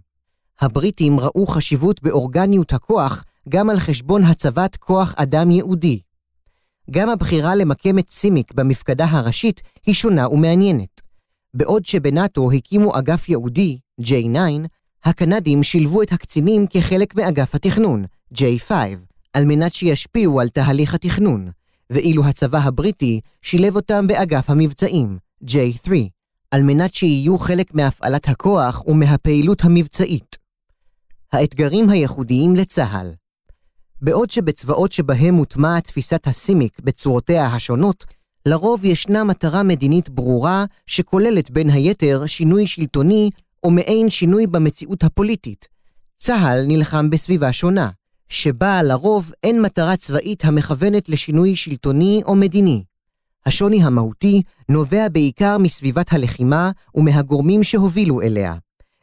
הבריטים 0.61 1.19
ראו 1.19 1.47
חשיבות 1.47 2.03
באורגניות 2.03 2.73
הכוח 2.73 3.23
גם 3.49 3.69
על 3.69 3.79
חשבון 3.79 4.23
הצבת 4.23 4.75
כוח 4.75 5.13
אדם 5.17 5.51
ייעודי. 5.51 5.99
גם 6.91 7.09
הבחירה 7.09 7.55
למקם 7.55 7.99
את 7.99 8.09
סימיק 8.09 8.53
במפקדה 8.53 9.05
הראשית 9.05 9.61
היא 9.85 9.95
שונה 9.95 10.29
ומעניינת. 10.29 11.01
בעוד 11.53 11.85
שבנאט"ו 11.85 12.51
הקימו 12.51 12.97
אגף 12.97 13.29
ייעודי, 13.29 13.79
J9, 14.01 14.37
הקנדים 15.03 15.63
שילבו 15.63 16.01
את 16.01 16.11
הקצינים 16.11 16.67
כחלק 16.69 17.15
מאגף 17.15 17.55
התכנון, 17.55 18.05
J5, 18.33 18.71
על 19.33 19.45
מנת 19.45 19.73
שישפיעו 19.73 20.41
על 20.41 20.49
תהליך 20.49 20.93
התכנון, 20.93 21.51
ואילו 21.89 22.25
הצבא 22.25 22.59
הבריטי 22.59 23.19
שילב 23.41 23.75
אותם 23.75 24.07
באגף 24.07 24.49
המבצעים, 24.49 25.17
J3, 25.43 25.91
על 26.51 26.61
מנת 26.61 26.93
שיהיו 26.93 27.37
חלק 27.37 27.73
מהפעלת 27.73 28.27
הכוח 28.27 28.87
ומהפעילות 28.87 29.63
המבצעית. 29.63 30.35
האתגרים 31.33 31.89
הייחודיים 31.89 32.55
לצה"ל 32.55 33.11
בעוד 34.01 34.31
שבצבאות 34.31 34.91
שבהם 34.91 35.33
מוטמעת 35.33 35.85
תפיסת 35.85 36.27
הסימיק 36.27 36.79
בצורותיה 36.79 37.47
השונות, 37.47 38.05
לרוב 38.45 38.85
ישנה 38.85 39.23
מטרה 39.23 39.63
מדינית 39.63 40.09
ברורה 40.09 40.65
שכוללת 40.87 41.51
בין 41.51 41.69
היתר 41.69 42.23
שינוי 42.27 42.67
שלטוני 42.67 43.29
או 43.63 43.71
מעין 43.71 44.09
שינוי 44.09 44.47
במציאות 44.47 45.03
הפוליטית. 45.03 45.67
צה"ל 46.17 46.65
נלחם 46.67 47.09
בסביבה 47.09 47.53
שונה, 47.53 47.89
שבה 48.29 48.83
לרוב 48.83 49.31
אין 49.43 49.61
מטרה 49.61 49.97
צבאית 49.97 50.45
המכוונת 50.45 51.09
לשינוי 51.09 51.55
שלטוני 51.55 52.21
או 52.25 52.35
מדיני. 52.35 52.83
השוני 53.45 53.83
המהותי 53.83 54.41
נובע 54.69 55.09
בעיקר 55.09 55.57
מסביבת 55.57 56.13
הלחימה 56.13 56.71
ומהגורמים 56.95 57.63
שהובילו 57.63 58.21
אליה. 58.21 58.55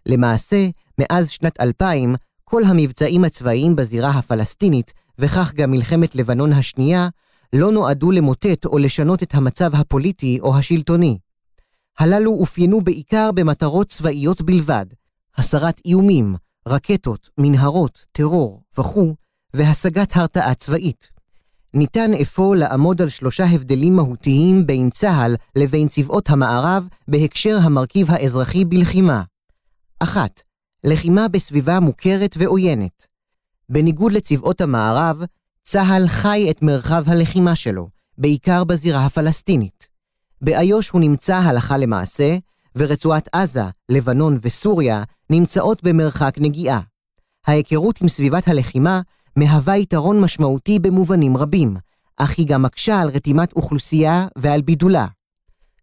למעשה, 0.06 0.68
מאז 0.98 1.30
שנת 1.30 1.60
2000, 1.60 2.14
כל 2.50 2.64
המבצעים 2.64 3.24
הצבאיים 3.24 3.76
בזירה 3.76 4.10
הפלסטינית, 4.10 4.92
וכך 5.18 5.52
גם 5.54 5.70
מלחמת 5.70 6.14
לבנון 6.14 6.52
השנייה, 6.52 7.08
לא 7.52 7.72
נועדו 7.72 8.10
למוטט 8.10 8.64
או 8.64 8.78
לשנות 8.78 9.22
את 9.22 9.34
המצב 9.34 9.74
הפוליטי 9.74 10.40
או 10.40 10.56
השלטוני. 10.56 11.18
הללו 11.98 12.32
אופיינו 12.32 12.80
בעיקר 12.80 13.30
במטרות 13.34 13.88
צבאיות 13.88 14.42
בלבד, 14.42 14.86
הסרת 15.36 15.80
איומים, 15.84 16.36
רקטות, 16.68 17.30
מנהרות, 17.38 18.04
טרור 18.12 18.62
וכו', 18.78 19.14
והשגת 19.54 20.16
הרתעה 20.16 20.54
צבאית. 20.54 21.10
ניתן 21.74 22.14
אפוא 22.22 22.56
לעמוד 22.56 23.02
על 23.02 23.08
שלושה 23.08 23.44
הבדלים 23.44 23.96
מהותיים 23.96 24.66
בין 24.66 24.90
צה"ל 24.90 25.36
לבין 25.56 25.88
צבאות 25.88 26.30
המערב 26.30 26.88
בהקשר 27.08 27.58
המרכיב 27.62 28.10
האזרחי 28.10 28.64
בלחימה. 28.64 29.22
אחת, 30.00 30.42
לחימה 30.86 31.28
בסביבה 31.28 31.80
מוכרת 31.80 32.36
ועוינת. 32.38 33.06
בניגוד 33.68 34.12
לצבאות 34.12 34.60
המערב, 34.60 35.22
צה"ל 35.62 36.08
חי 36.08 36.46
את 36.50 36.62
מרחב 36.62 37.04
הלחימה 37.06 37.56
שלו, 37.56 37.88
בעיקר 38.18 38.64
בזירה 38.64 39.06
הפלסטינית. 39.06 39.88
באיו"ש 40.42 40.90
הוא 40.90 41.00
נמצא 41.00 41.36
הלכה 41.36 41.78
למעשה, 41.78 42.36
ורצועת 42.76 43.28
עזה, 43.32 43.64
לבנון 43.88 44.38
וסוריה 44.42 45.02
נמצאות 45.30 45.82
במרחק 45.82 46.34
נגיעה. 46.40 46.80
ההיכרות 47.46 48.02
עם 48.02 48.08
סביבת 48.08 48.48
הלחימה 48.48 49.00
מהווה 49.36 49.76
יתרון 49.76 50.20
משמעותי 50.20 50.78
במובנים 50.78 51.36
רבים, 51.36 51.76
אך 52.16 52.38
היא 52.38 52.46
גם 52.46 52.62
מקשה 52.62 53.00
על 53.00 53.08
רתימת 53.08 53.52
אוכלוסייה 53.52 54.26
ועל 54.38 54.62
בידולה. 54.62 55.06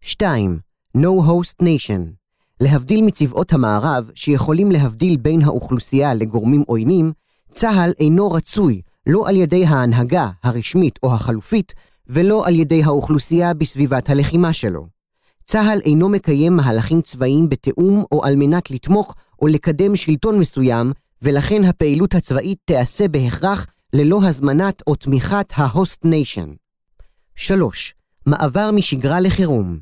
2. 0.00 0.58
No 0.96 1.00
Host 1.00 1.62
Nation 1.62 2.23
להבדיל 2.60 3.04
מצבאות 3.04 3.52
המערב, 3.52 4.10
שיכולים 4.14 4.72
להבדיל 4.72 5.16
בין 5.16 5.42
האוכלוסייה 5.42 6.14
לגורמים 6.14 6.62
עוינים, 6.66 7.12
צה"ל 7.52 7.92
אינו 8.00 8.30
רצוי 8.30 8.80
לא 9.06 9.28
על 9.28 9.36
ידי 9.36 9.66
ההנהגה 9.66 10.30
הרשמית 10.42 10.98
או 11.02 11.14
החלופית, 11.14 11.72
ולא 12.06 12.46
על 12.46 12.54
ידי 12.54 12.82
האוכלוסייה 12.84 13.54
בסביבת 13.54 14.10
הלחימה 14.10 14.52
שלו. 14.52 14.86
צה"ל 15.44 15.80
אינו 15.84 16.08
מקיים 16.08 16.56
מהלכים 16.56 17.00
צבאיים 17.00 17.48
בתיאום 17.48 18.04
או 18.12 18.24
על 18.24 18.36
מנת 18.36 18.70
לתמוך 18.70 19.14
או 19.42 19.46
לקדם 19.46 19.96
שלטון 19.96 20.38
מסוים, 20.38 20.92
ולכן 21.22 21.64
הפעילות 21.64 22.14
הצבאית 22.14 22.58
תיעשה 22.64 23.08
בהכרח 23.08 23.66
ללא 23.92 24.20
הזמנת 24.24 24.82
או 24.86 24.94
תמיכת 24.94 25.52
ה-host 25.56 26.04
nation. 26.04 26.56
3. 27.34 27.94
מעבר 28.26 28.70
משגרה 28.70 29.20
לחירום. 29.20 29.78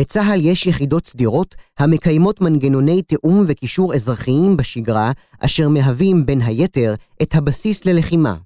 לצה"ל 0.00 0.40
יש 0.40 0.66
יחידות 0.66 1.06
סדירות 1.06 1.54
המקיימות 1.78 2.40
מנגנוני 2.40 3.02
תיאום 3.02 3.44
וקישור 3.46 3.94
אזרחיים 3.94 4.56
בשגרה, 4.56 5.12
אשר 5.40 5.68
מהווים, 5.68 6.26
בין 6.26 6.40
היתר, 6.40 6.94
את 7.22 7.34
הבסיס 7.34 7.84
ללחימה. 7.84 8.36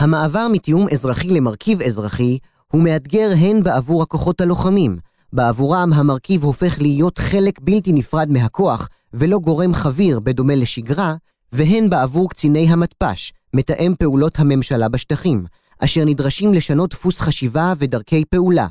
המעבר 0.00 0.46
מתיאום 0.52 0.86
אזרחי 0.92 1.28
למרכיב 1.28 1.82
אזרחי 1.82 2.38
הוא 2.72 2.82
מאתגר 2.82 3.30
הן 3.40 3.62
בעבור 3.62 4.02
הכוחות 4.02 4.40
הלוחמים, 4.40 4.98
בעבורם 5.32 5.92
המרכיב 5.92 6.44
הופך 6.44 6.80
להיות 6.80 7.18
חלק 7.18 7.58
בלתי 7.62 7.92
נפרד 7.92 8.30
מהכוח, 8.30 8.88
ולא 9.14 9.38
גורם 9.38 9.74
חביר 9.74 10.20
בדומה 10.20 10.54
לשגרה, 10.54 11.14
והן 11.52 11.90
בעבור 11.90 12.30
קציני 12.30 12.66
המתפ"ש, 12.68 13.32
מתאם 13.54 13.94
פעולות 13.98 14.40
הממשלה 14.40 14.88
בשטחים, 14.88 15.44
אשר 15.78 16.04
נדרשים 16.04 16.54
לשנות 16.54 16.90
דפוס 16.90 17.20
חשיבה 17.20 17.72
ודרכי 17.78 18.24
פעולה. 18.24 18.66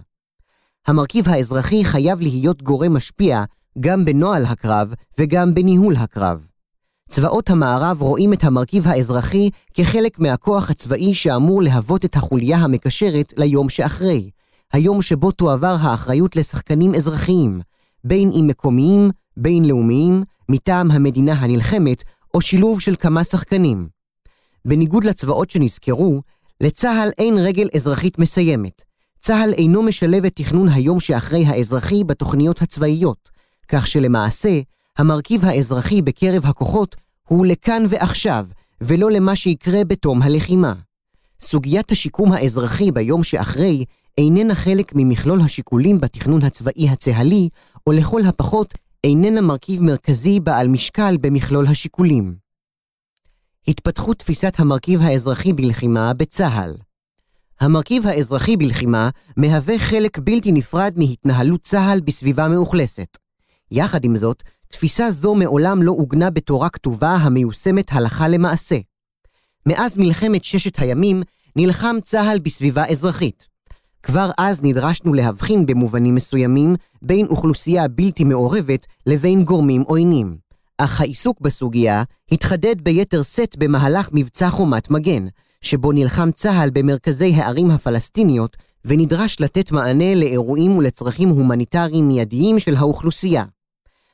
המרכיב 0.90 1.30
האזרחי 1.30 1.86
חייב 1.86 2.22
להיות 2.22 2.64
גורם 2.64 2.94
משפיע 2.94 3.44
גם 3.80 4.06
בנוהל 4.06 4.46
הקרב 4.46 4.94
וגם 5.18 5.54
בניהול 5.54 5.96
הקרב. 5.96 6.46
צבאות 7.10 7.50
המערב 7.50 8.02
רואים 8.02 8.34
את 8.34 8.44
המרכיב 8.44 8.88
האזרחי 8.88 9.50
כחלק 9.74 10.20
מהכוח 10.20 10.70
הצבאי 10.70 11.16
שאמור 11.16 11.64
להוות 11.64 12.06
את 12.06 12.16
החוליה 12.16 12.58
המקשרת 12.58 13.34
ליום 13.38 13.70
שאחרי, 13.70 14.30
היום 14.74 15.02
שבו 15.02 15.32
תועבר 15.32 15.76
האחריות 15.80 16.36
לשחקנים 16.36 16.96
אזרחיים, 16.96 17.62
בין 18.04 18.32
אם 18.40 18.48
מקומיים, 18.48 19.10
בינלאומיים, 19.38 20.24
מטעם 20.50 20.92
המדינה 20.92 21.34
הנלחמת, 21.34 22.04
או 22.34 22.42
שילוב 22.42 22.82
של 22.82 22.96
כמה 22.96 23.24
שחקנים. 23.24 23.88
בניגוד 24.66 25.04
לצבאות 25.04 25.50
שנזכרו, 25.50 26.22
לצה"ל 26.62 27.10
אין 27.18 27.38
רגל 27.38 27.68
אזרחית 27.76 28.20
מסיימת. 28.20 28.89
צה"ל 29.20 29.54
אינו 29.54 29.84
משלב 29.84 30.26
את 30.26 30.36
תכנון 30.36 30.70
היום 30.70 31.00
שאחרי 31.00 31.46
האזרחי 31.46 32.04
בתוכניות 32.04 32.62
הצבאיות, 32.62 33.30
כך 33.68 33.88
שלמעשה, 33.88 34.60
המרכיב 34.98 35.46
האזרחי 35.46 36.02
בקרב 36.02 36.46
הכוחות 36.46 36.96
הוא 37.28 37.46
לכאן 37.46 37.84
ועכשיו, 37.90 38.46
ולא 38.82 39.12
למה 39.12 39.36
שיקרה 39.36 39.84
בתום 39.84 40.22
הלחימה. 40.22 40.74
סוגיית 41.40 41.92
השיקום 41.92 42.32
האזרחי 42.32 42.92
ביום 42.92 43.24
שאחרי 43.24 43.86
איננה 44.18 44.56
חלק 44.56 44.92
ממכלול 44.96 45.42
השיקולים 45.42 46.00
בתכנון 46.00 46.42
הצבאי 46.42 46.90
הצה"לי, 46.90 47.50
או 47.88 47.92
לכל 47.92 48.22
הפחות 48.26 48.74
איננה 49.04 49.42
מרכיב 49.42 49.82
מרכזי 49.82 50.40
בעל 50.40 50.68
משקל 50.68 51.18
במכלול 51.22 51.68
השיקולים. 51.68 52.36
התפתחות 53.68 54.18
תפיסת 54.18 54.54
המרכיב 54.60 55.02
האזרחי 55.02 55.54
בלחימה 55.54 56.14
בצה"ל 56.14 56.76
המרכיב 57.62 58.08
האזרחי 58.08 58.58
בלחימה 58.58 59.10
מהווה 59.38 59.80
חלק 59.80 60.20
בלתי 60.20 60.52
נפרד 60.52 60.94
מהתנהלות 60.98 61.62
צה"ל 61.62 62.00
בסביבה 62.00 62.48
מאוכלסת. 62.48 63.18
יחד 63.72 64.06
עם 64.06 64.16
זאת, 64.16 64.44
תפיסה 64.68 65.12
זו 65.12 65.36
מעולם 65.36 65.84
לא 65.84 65.92
עוגנה 65.92 66.30
בתורה 66.30 66.70
כתובה 66.70 67.16
המיושמת 67.16 67.86
הלכה 67.92 68.28
למעשה. 68.28 68.78
מאז 69.66 69.98
מלחמת 69.98 70.44
ששת 70.44 70.80
הימים 70.80 71.22
נלחם 71.56 71.96
צה"ל 72.04 72.40
בסביבה 72.40 72.86
אזרחית. 72.86 73.48
כבר 74.04 74.32
אז 74.38 74.62
נדרשנו 74.64 75.14
להבחין 75.14 75.66
במובנים 75.66 76.16
מסוימים 76.16 76.76
בין 77.02 77.26
אוכלוסייה 77.26 77.88
בלתי 77.88 78.24
מעורבת 78.24 78.86
לבין 79.06 79.44
גורמים 79.44 79.82
עוינים. 79.82 80.38
אך 80.78 81.02
העיסוק 81.02 81.42
בסוגיה 81.42 82.04
התחדד 82.32 82.82
ביתר 82.82 83.24
שאת 83.24 83.58
במהלך 83.58 84.10
מבצע 84.14 84.50
חומת 84.50 84.92
מגן, 84.92 85.26
שבו 85.62 85.92
נלחם 85.92 86.32
צה"ל 86.32 86.70
במרכזי 86.70 87.34
הערים 87.34 87.72
הפלסטיניות 87.72 88.58
ונדרש 88.86 89.40
לתת 89.40 89.72
מענה 89.72 90.16
לאירועים 90.16 90.78
ולצרכים 90.78 91.30
הומניטריים 91.30 92.08
מיידיים 92.08 92.60
של 92.60 92.76
האוכלוסייה. 92.76 93.44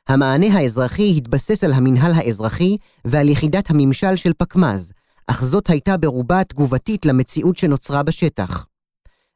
המענה 0.07 0.57
האזרחי 0.57 1.13
התבסס 1.17 1.63
על 1.63 1.73
המינהל 1.73 2.11
האזרחי 2.15 2.77
ועל 3.05 3.29
יחידת 3.29 3.69
הממשל 3.69 4.15
של 4.15 4.31
פקמ"ז, 4.37 4.91
אך 5.27 5.43
זאת 5.43 5.69
הייתה 5.69 5.97
ברובה 5.97 6.43
תגובתית 6.43 7.05
למציאות 7.05 7.57
שנוצרה 7.57 8.03
בשטח. 8.03 8.65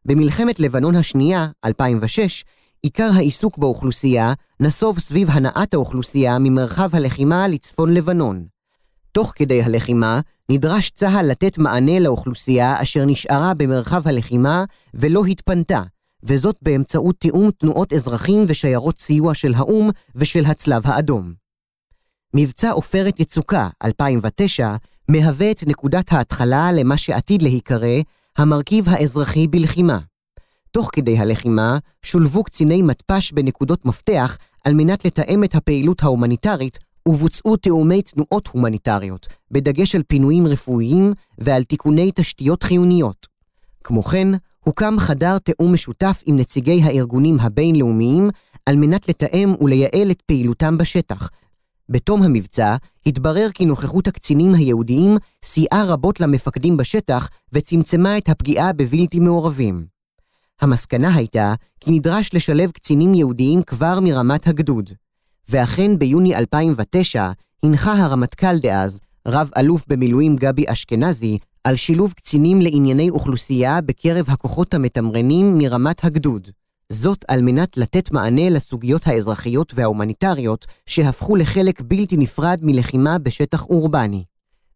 במלחמת 0.05 0.59
לבנון 0.59 0.95
השנייה, 0.95 1.47
2006, 1.65 2.43
עיקר 2.81 3.09
העיסוק 3.15 3.57
באוכלוסייה 3.57 4.33
נסוב 4.59 4.99
סביב 4.99 5.29
הנעת 5.31 5.73
האוכלוסייה 5.73 6.39
ממרחב 6.39 6.95
הלחימה 6.95 7.47
לצפון 7.47 7.93
לבנון. 7.93 8.58
תוך 9.11 9.33
כדי 9.35 9.61
הלחימה, 9.63 10.19
נדרש 10.49 10.89
צה"ל 10.89 11.25
לתת 11.25 11.57
מענה 11.57 11.99
לאוכלוסייה 11.99 12.81
אשר 12.81 13.05
נשארה 13.05 13.53
במרחב 13.53 14.07
הלחימה 14.07 14.63
ולא 14.93 15.25
התפנתה, 15.25 15.81
וזאת 16.23 16.55
באמצעות 16.61 17.15
תיאום 17.19 17.51
תנועות 17.51 17.93
אזרחים 17.93 18.45
ושיירות 18.47 18.99
סיוע 18.99 19.33
של 19.33 19.53
האו"ם 19.53 19.89
ושל 20.15 20.45
הצלב 20.45 20.81
האדום. 20.85 21.33
מבצע 22.33 22.71
עופרת 22.71 23.19
יצוקה, 23.19 23.69
2009, 23.83 24.75
מהווה 25.09 25.51
את 25.51 25.67
נקודת 25.67 26.13
ההתחלה 26.13 26.71
למה 26.71 26.97
שעתיד 26.97 27.41
להיקרא 27.41 27.87
המרכיב 28.37 28.89
האזרחי 28.89 29.47
בלחימה. 29.47 29.99
תוך 30.71 30.89
כדי 30.93 31.19
הלחימה 31.19 31.77
שולבו 32.01 32.43
קציני 32.43 32.81
מתפ"ש 32.81 33.31
בנקודות 33.31 33.85
מפתח 33.85 34.37
על 34.65 34.73
מנת 34.73 35.05
לתאם 35.05 35.43
את 35.43 35.55
הפעילות 35.55 36.03
ההומניטרית 36.03 36.77
ובוצעו 37.07 37.57
תאומי 37.57 38.01
תנועות 38.01 38.47
הומניטריות, 38.47 39.27
בדגש 39.51 39.95
על 39.95 40.03
פינויים 40.03 40.47
רפואיים 40.47 41.13
ועל 41.37 41.63
תיקוני 41.63 42.11
תשתיות 42.15 42.63
חיוניות. 42.63 43.27
כמו 43.83 44.03
כן, 44.03 44.27
הוקם 44.65 44.95
חדר 44.99 45.37
תיאום 45.37 45.73
משותף 45.73 46.23
עם 46.25 46.35
נציגי 46.37 46.81
הארגונים 46.83 47.39
הבינלאומיים 47.39 48.29
על 48.65 48.75
מנת 48.75 49.09
לתאם 49.09 49.53
ולייעל 49.61 50.11
את 50.11 50.21
פעילותם 50.21 50.77
בשטח. 50.77 51.29
בתום 51.89 52.23
המבצע, 52.23 52.75
התברר 53.05 53.47
כי 53.53 53.65
נוכחות 53.65 54.07
הקצינים 54.07 54.53
היהודיים 54.53 55.17
סייעה 55.45 55.83
רבות 55.85 56.19
למפקדים 56.19 56.77
בשטח 56.77 57.29
וצמצמה 57.53 58.17
את 58.17 58.29
הפגיעה 58.29 58.73
בבלתי 58.73 59.19
מעורבים. 59.19 59.85
המסקנה 60.61 61.15
הייתה 61.15 61.53
כי 61.79 61.91
נדרש 61.91 62.33
לשלב 62.33 62.71
קצינים 62.71 63.13
יהודיים 63.13 63.61
כבר 63.61 63.99
מרמת 63.99 64.47
הגדוד. 64.47 64.89
ואכן 65.49 65.99
ביוני 65.99 66.35
2009 66.35 67.31
הנחה 67.63 67.93
הרמטכ"ל 67.93 68.57
דאז, 68.59 68.99
רב-אלוף 69.27 69.85
במילואים 69.87 70.35
גבי 70.35 70.65
אשכנזי, 70.67 71.37
על 71.63 71.75
שילוב 71.75 72.13
קצינים 72.13 72.61
לענייני 72.61 73.09
אוכלוסייה 73.09 73.81
בקרב 73.81 74.25
הכוחות 74.27 74.73
המתמרנים 74.73 75.57
מרמת 75.57 76.03
הגדוד. 76.03 76.47
זאת 76.89 77.25
על 77.27 77.41
מנת 77.41 77.77
לתת 77.77 78.11
מענה 78.11 78.49
לסוגיות 78.49 79.07
האזרחיות 79.07 79.73
וההומניטריות 79.75 80.65
שהפכו 80.85 81.35
לחלק 81.35 81.81
בלתי 81.81 82.17
נפרד 82.17 82.59
מלחימה 82.61 83.17
בשטח 83.17 83.65
אורבני. 83.65 84.23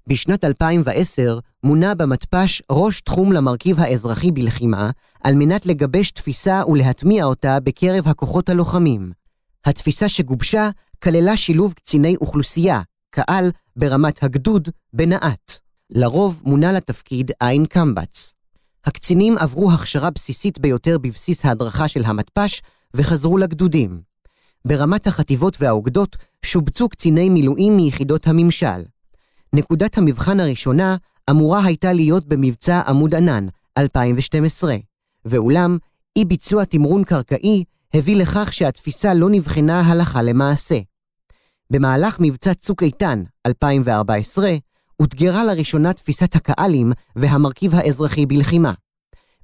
בשנת 0.07 0.43
2010 0.43 1.39
מונה 1.63 1.95
במתפ"ש 1.95 2.62
ראש 2.71 3.01
תחום 3.01 3.31
למרכיב 3.31 3.79
האזרחי 3.79 4.31
בלחימה, 4.31 4.89
על 5.23 5.36
מנת 5.36 5.65
לגבש 5.65 6.12
תפיסה 6.12 6.62
ולהטמיע 6.67 7.25
אותה 7.25 7.59
בקרב 7.59 8.07
הכוחות 8.07 8.49
הלוחמים. 8.49 9.22
התפיסה 9.65 10.10
שגובשה 10.10 10.69
כללה 11.04 11.38
שילוב 11.38 11.73
קציני 11.73 12.15
אוכלוסייה, 12.21 12.82
קהל, 13.10 13.52
ברמת 13.76 14.23
הגדוד, 14.23 14.69
בנע"ת. 14.93 15.60
לרוב 15.89 16.41
מונה 16.45 16.71
לתפקיד 16.71 17.32
עין 17.39 17.65
קמב"ץ. 17.65 18.34
הקצינים 18.86 19.38
עברו 19.38 19.71
הכשרה 19.71 20.10
בסיסית 20.10 20.60
ביותר 20.60 20.97
בבסיס 20.97 21.45
ההדרכה 21.45 21.88
של 21.88 22.02
המתפ"ש 22.06 22.62
וחזרו 22.93 23.38
לגדודים. 23.38 24.02
ברמת 24.67 25.08
החטיבות 25.08 25.58
והאוגדות 25.60 26.17
שובצו 26.45 26.89
קציני 26.89 27.30
מילואים 27.30 27.78
מיחידות 27.78 28.28
הממשל. 28.28 28.84
נקודת 29.54 29.97
המבחן 29.97 30.39
הראשונה 30.39 30.95
אמורה 31.30 31.65
הייתה 31.65 31.93
להיות 31.93 32.28
במבצע 32.28 32.82
עמוד 32.88 33.15
ענן, 33.15 33.47
2012, 33.78 34.76
ואולם, 35.26 35.78
אי 36.15 36.26
ביצוע 36.26 36.65
תמרון 36.65 37.04
קרקעי 37.04 37.63
הביא 37.95 38.15
לכך 38.15 38.53
שהתפיסה 38.53 39.13
לא 39.13 39.29
נבחנה 39.29 39.82
הלכה 39.82 40.21
למעשה. 40.21 40.79
במהלך 41.69 42.17
מבצע 42.19 42.53
צוק 42.53 42.84
איתן, 42.84 43.23
2014, 43.47 44.49
אותגרה 44.99 45.43
לראשונה 45.43 45.93
תפיסת 45.93 46.36
הקהלים 46.36 46.91
והמרכיב 47.15 47.75
האזרחי 47.75 48.25
בלחימה. 48.25 48.73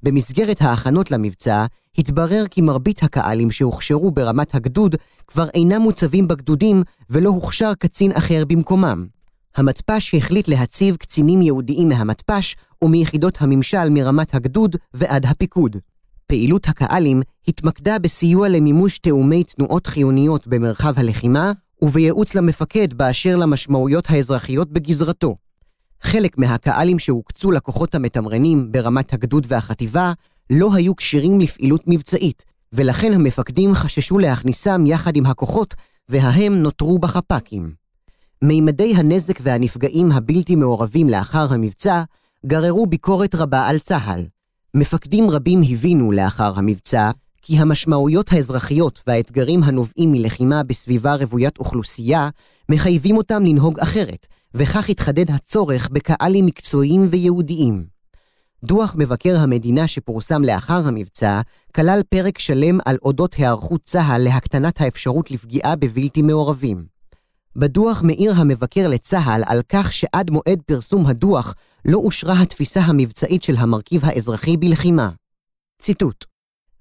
במסגרת 0.03 0.61
ההכנות 0.61 1.11
למבצע, 1.11 1.65
התברר 1.97 2.43
כי 2.51 2.61
מרבית 2.61 3.03
הקהלים 3.03 3.51
שהוכשרו 3.51 4.11
ברמת 4.11 4.55
הגדוד 4.55 4.95
כבר 5.27 5.49
אינם 5.53 5.81
מוצבים 5.81 6.27
בגדודים 6.27 6.83
ולא 7.09 7.29
הוכשר 7.29 7.73
קצין 7.73 8.11
אחר 8.11 8.43
במקומם. 8.47 9.07
המתפ"ש 9.55 10.15
החליט 10.15 10.47
להציב 10.47 10.95
קצינים 10.95 11.41
יהודיים 11.41 11.89
מהמתפ"ש 11.89 12.55
ומיחידות 12.83 13.41
הממשל 13.41 13.89
מרמת 13.89 14.35
הגדוד 14.35 14.75
ועד 14.93 15.25
הפיקוד. 15.25 15.77
פעילות 16.29 16.67
הקהלים 16.67 17.21
התמקדה 17.47 17.99
בסיוע 17.99 18.49
למימוש 18.49 18.99
תאומי 18.99 19.43
תנועות 19.43 19.87
חיוניות 19.87 20.47
במרחב 20.47 20.93
הלחימה 20.97 21.51
ובייעוץ 21.81 22.35
למפקד 22.35 22.93
באשר 22.93 23.35
למשמעויות 23.35 24.09
האזרחיות 24.09 24.71
בגזרתו. 24.71 25.35
חלק 26.01 26.37
מהקהלים 26.37 26.99
שהוקצו 26.99 27.51
לכוחות 27.51 27.95
המתמרנים 27.95 28.71
ברמת 28.71 29.13
הגדוד 29.13 29.45
והחטיבה 29.49 30.13
לא 30.49 30.73
היו 30.73 30.95
כשירים 30.95 31.39
לפעילות 31.39 31.81
מבצעית, 31.87 32.45
ולכן 32.73 33.13
המפקדים 33.13 33.73
חששו 33.73 34.19
להכניסם 34.19 34.85
יחד 34.85 35.15
עם 35.15 35.25
הכוחות, 35.25 35.75
וההם 36.09 36.55
נותרו 36.55 36.99
בחפ"קים. 36.99 37.73
מימדי 38.41 38.93
הנזק 38.95 39.39
והנפגעים 39.41 40.11
הבלתי 40.11 40.55
מעורבים 40.55 41.09
לאחר 41.09 41.53
המבצע 41.53 42.03
גררו 42.45 42.87
ביקורת 42.87 43.35
רבה 43.35 43.67
על 43.67 43.79
צה"ל. 43.79 44.38
מפקדים 44.73 45.29
רבים 45.29 45.61
הבינו 45.69 46.11
לאחר 46.11 46.53
המבצע 46.55 47.11
כי 47.41 47.57
המשמעויות 47.57 48.33
האזרחיות 48.33 48.99
והאתגרים 49.07 49.63
הנובעים 49.63 50.11
מלחימה 50.11 50.63
בסביבה 50.63 51.15
רוויית 51.15 51.57
אוכלוסייה 51.59 52.29
מחייבים 52.69 53.17
אותם 53.17 53.43
לנהוג 53.45 53.79
אחרת, 53.79 54.27
וכך 54.53 54.89
התחדד 54.89 55.31
הצורך 55.31 55.89
בקהלים 55.89 56.45
מקצועיים 56.45 57.07
ויהודיים. 57.11 57.85
דוח 58.63 58.95
מבקר 58.97 59.37
המדינה 59.39 59.87
שפורסם 59.87 60.41
לאחר 60.43 60.87
המבצע 60.87 61.41
כלל 61.75 62.01
פרק 62.09 62.39
שלם 62.39 62.79
על 62.85 62.97
אודות 63.01 63.33
היערכות 63.33 63.81
צה"ל 63.83 64.21
להקטנת 64.23 64.81
האפשרות 64.81 65.31
לפגיעה 65.31 65.75
בבלתי 65.75 66.21
מעורבים. 66.21 66.98
בדוח 67.55 68.01
מאיר 68.03 68.33
המבקר 68.35 68.87
לצה"ל 68.87 69.43
על 69.45 69.61
כך 69.69 69.93
שעד 69.93 70.31
מועד 70.31 70.61
פרסום 70.65 71.05
הדוח 71.05 71.55
לא 71.85 71.97
אושרה 71.97 72.41
התפיסה 72.41 72.81
המבצעית 72.81 73.43
של 73.43 73.55
המרכיב 73.57 74.05
האזרחי 74.05 74.57
בלחימה. 74.57 75.09
ציטוט 75.81 76.25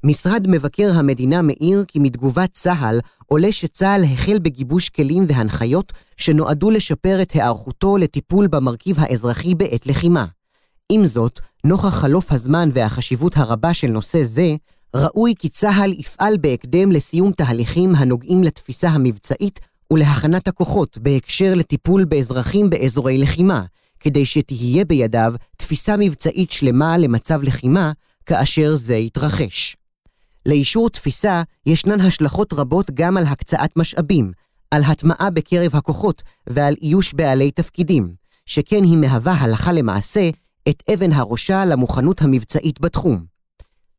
משרד 0.04 0.46
מבקר 0.48 0.90
המדינה 0.94 1.42
מעיר 1.42 1.84
כי 1.88 1.98
מתגובת 1.98 2.52
צה"ל 2.52 3.00
עולה 3.26 3.52
שצה"ל 3.52 4.04
החל 4.04 4.38
בגיבוש 4.38 4.88
כלים 4.88 5.24
והנחיות 5.28 5.92
שנועדו 6.16 6.70
לשפר 6.70 7.22
את 7.22 7.32
היערכותו 7.32 7.96
לטיפול 7.96 8.46
במרכיב 8.46 8.96
האזרחי 8.98 9.54
בעת 9.54 9.86
לחימה. 9.86 10.24
עם 10.92 11.06
זאת, 11.06 11.40
נוכח 11.64 11.88
חלוף 11.88 12.32
הזמן 12.32 12.68
והחשיבות 12.74 13.36
הרבה 13.36 13.74
של 13.74 13.86
נושא 13.86 14.24
זה, 14.24 14.54
ראוי 14.96 15.34
כי 15.38 15.48
צה"ל 15.48 15.92
יפעל 15.92 16.36
בהקדם 16.40 16.92
לסיום 16.92 17.32
תהליכים 17.32 17.94
הנוגעים 17.94 18.42
לתפיסה 18.42 18.88
המבצעית 18.88 19.60
ולהכנת 19.92 20.48
הכוחות 20.48 20.98
בהקשר 20.98 21.54
לטיפול 21.54 22.04
באזרחים 22.04 22.70
באזורי 22.70 23.18
לחימה, 23.18 23.62
כדי 24.00 24.26
שתהיה 24.26 24.84
בידיו 24.84 25.34
תפיסה 25.56 25.96
מבצעית 25.98 26.50
שלמה 26.50 26.98
למצב 26.98 27.42
לחימה 27.42 27.92
כאשר 28.26 28.76
זה 28.76 28.96
יתרחש. 28.96 29.76
לאישור 30.46 30.90
תפיסה 30.90 31.42
ישנן 31.66 32.00
השלכות 32.00 32.52
רבות 32.52 32.90
גם 32.94 33.16
על 33.16 33.24
הקצאת 33.26 33.76
משאבים, 33.76 34.32
על 34.70 34.82
הטמעה 34.84 35.30
בקרב 35.30 35.76
הכוחות 35.76 36.22
ועל 36.46 36.74
איוש 36.82 37.14
בעלי 37.14 37.50
תפקידים, 37.50 38.14
שכן 38.46 38.84
היא 38.84 38.96
מהווה 38.96 39.32
הלכה 39.32 39.72
למעשה 39.72 40.28
את 40.68 40.82
אבן 40.94 41.12
הראשה 41.12 41.64
למוכנות 41.64 42.22
המבצעית 42.22 42.80
בתחום. 42.80 43.24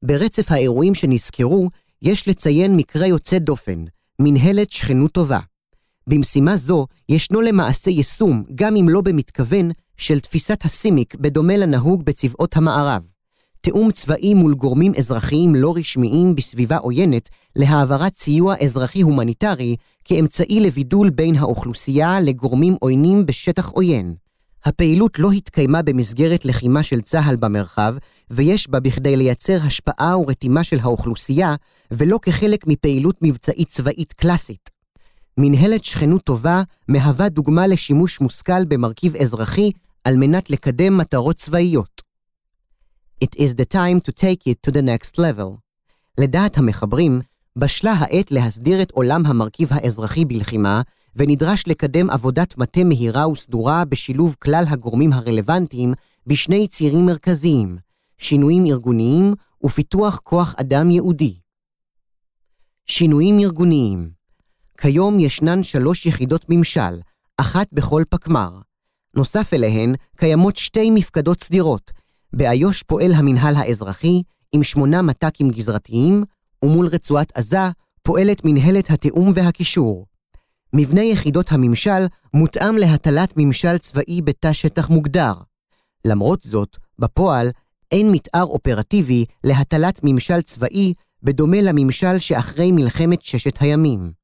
ברצף 0.03 0.51
האירועים 0.51 0.95
שנזכרו, 0.95 1.69
יש 2.01 2.27
לציין 2.27 2.75
מקרה 2.75 3.07
יוצא 3.07 3.37
דופן, 3.37 3.85
מנהלת 4.21 4.71
שכנות 4.71 5.11
טובה. 5.11 5.39
במשימה 6.09 6.57
זו 6.57 6.85
ישנו 7.09 7.41
למעשה 7.41 7.91
יישום, 7.91 8.43
גם 8.55 8.75
אם 8.75 8.89
לא 8.89 9.01
במתכוון, 9.01 9.71
של 9.97 10.19
תפיסת 10.19 10.65
הסימיק 10.65 11.15
בדומה 11.15 11.57
לנהוג 11.57 12.05
בצבאות 12.05 12.57
המערב. 12.57 13.03
תיאום 13.61 13.91
צבאי 13.91 14.33
מול 14.33 14.53
גורמים 14.53 14.91
אזרחיים 14.97 15.55
לא 15.55 15.73
רשמיים 15.77 16.35
בסביבה 16.35 16.77
עוינת 16.77 17.29
להעברת 17.55 18.17
סיוע 18.17 18.55
אזרחי 18.63 19.01
הומניטרי 19.01 19.75
כאמצעי 20.03 20.59
לבידול 20.59 21.09
בין 21.09 21.35
האוכלוסייה 21.35 22.21
לגורמים 22.21 22.75
עוינים 22.79 23.25
בשטח 23.25 23.69
עוין. 23.69 24.15
הפעילות 24.65 25.19
לא 25.19 25.31
התקיימה 25.31 25.81
במסגרת 25.81 26.45
לחימה 26.45 26.83
של 26.83 27.01
צה"ל 27.01 27.35
במרחב, 27.35 27.95
ויש 28.31 28.69
בה 28.69 28.79
בכדי 28.79 29.17
לייצר 29.17 29.57
השפעה 29.63 30.19
ורתימה 30.19 30.63
של 30.63 30.79
האוכלוסייה, 30.81 31.55
ולא 31.91 32.19
כחלק 32.21 32.67
מפעילות 32.67 33.15
מבצעית 33.21 33.69
צבאית 33.69 34.13
קלאסית. 34.13 34.78
מנהלת 35.41 35.83
שכנות 35.83 36.23
טובה 36.23 36.61
מהווה 36.87 37.29
דוגמה 37.29 37.67
לשימוש 37.67 38.21
מושכל 38.21 38.65
במרכיב 38.65 39.15
אזרחי 39.15 39.71
על 40.03 40.17
מנת 40.17 40.49
לקדם 40.49 40.97
מטרות 40.97 41.35
צבאיות. 41.35 42.01
It 43.23 43.35
is 43.37 43.53
the 43.53 43.73
time 43.73 43.99
to 44.07 44.11
take 44.11 44.49
it 44.49 44.69
to 44.69 44.73
the 44.73 44.81
next 44.81 45.17
level. 45.17 45.57
לדעת 46.17 46.57
המחברים, 46.57 47.21
בשלה 47.55 47.93
העת 47.93 48.31
להסדיר 48.31 48.81
את 48.81 48.91
עולם 48.91 49.25
המרכיב 49.25 49.69
האזרחי 49.71 50.25
בלחימה, 50.25 50.81
ונדרש 51.15 51.63
לקדם 51.67 52.09
עבודת 52.09 52.57
מטה 52.57 52.83
מהירה 52.83 53.29
וסדורה 53.29 53.85
בשילוב 53.85 54.35
כלל 54.39 54.63
הגורמים 54.67 55.13
הרלוונטיים 55.13 55.93
בשני 56.27 56.67
צירים 56.67 57.05
מרכזיים, 57.05 57.77
שינויים 58.17 58.65
ארגוניים 58.65 59.33
ופיתוח 59.65 60.19
כוח 60.23 60.55
אדם 60.57 60.89
ייעודי. 60.89 61.35
שינויים 62.85 63.39
ארגוניים 63.39 64.18
כיום 64.81 65.19
ישנן 65.19 65.63
שלוש 65.63 66.05
יחידות 66.05 66.45
ממשל, 66.49 66.99
אחת 67.37 67.67
בכל 67.73 68.03
פקמ"ר. 68.09 68.59
נוסף 69.15 69.53
אליהן 69.53 69.95
קיימות 70.17 70.57
שתי 70.57 70.89
מפקדות 70.89 71.41
סדירות, 71.41 71.91
באיו"ש 72.33 72.83
פועל 72.83 73.13
המינהל 73.13 73.55
האזרחי 73.55 74.21
עם 74.51 74.63
שמונה 74.63 75.01
מת"קים 75.01 75.49
גזרתיים, 75.49 76.23
ומול 76.65 76.87
רצועת 76.87 77.31
עזה 77.37 77.69
פועלת 78.03 78.45
מנהלת 78.45 78.91
התיאום 78.91 79.31
והקישור. 79.35 80.05
מבנה 80.73 81.03
יחידות 81.03 81.51
הממשל 81.51 82.05
מותאם 82.33 82.77
להטלת 82.77 83.33
ממשל 83.37 83.77
צבאי 83.77 84.21
בתא 84.21 84.53
שטח 84.53 84.89
מוגדר. 84.89 85.33
למרות 86.05 86.41
זאת, 86.41 86.77
בפועל 86.99 87.49
אין 87.91 88.11
מתאר 88.11 88.43
אופרטיבי 88.43 89.25
להטלת 89.43 89.99
ממשל 90.03 90.41
צבאי 90.41 90.93
בדומה 91.23 91.61
לממשל 91.61 92.19
שאחרי 92.19 92.71
מלחמת 92.71 93.21
ששת 93.21 93.61
הימים. 93.61 94.18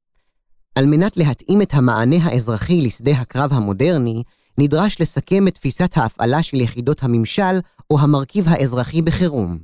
על 0.75 0.85
מנת 0.85 1.17
להתאים 1.17 1.61
את 1.61 1.73
המענה 1.73 2.15
האזרחי 2.23 2.81
לשדה 2.81 3.11
הקרב 3.11 3.53
המודרני, 3.53 4.23
נדרש 4.57 5.01
לסכם 5.01 5.47
את 5.47 5.55
תפיסת 5.55 5.97
ההפעלה 5.97 6.43
של 6.43 6.61
יחידות 6.61 7.03
הממשל 7.03 7.59
או 7.89 7.99
המרכיב 7.99 8.45
האזרחי 8.47 9.01
בחירום. 9.01 9.57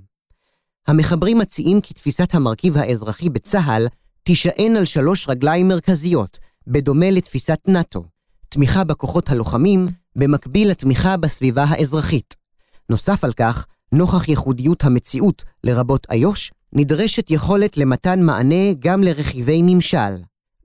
המחברים 0.87 1.37
מציעים 1.37 1.81
כי 1.81 1.93
תפיסת 1.93 2.35
המרכיב 2.35 2.77
האזרחי 2.77 3.29
בצה"ל 3.29 3.87
תישען 4.23 4.75
על 4.75 4.85
שלוש 4.85 5.29
רגליים 5.29 5.67
מרכזיות, 5.67 6.39
בדומה 6.67 7.11
לתפיסת 7.11 7.59
נאט"ו, 7.67 8.03
תמיכה 8.49 8.83
בכוחות 8.83 9.29
הלוחמים, 9.29 9.87
במקביל 10.15 10.69
לתמיכה 10.69 11.17
בסביבה 11.17 11.63
האזרחית. 11.63 12.35
נוסף 12.89 13.23
על 13.23 13.33
כך, 13.33 13.65
נוכח 13.91 14.29
ייחודיות 14.29 14.83
המציאות, 14.83 15.43
לרבות 15.63 16.07
איו"ש, 16.11 16.51
נדרשת 16.73 17.31
יכולת 17.31 17.77
למתן 17.77 18.21
מענה 18.21 18.73
גם 18.79 19.03
לרכיבי 19.03 19.61
ממשל, 19.63 20.15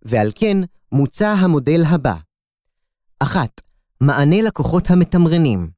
ועל 0.06 0.30
כן 0.34 0.56
מוצע 0.92 1.28
המודל 1.28 1.84
הבא. 1.86 2.14
1. 3.18 3.60
מענה 4.00 4.42
לכוחות 4.42 4.90
המתמרנים. 4.90 5.70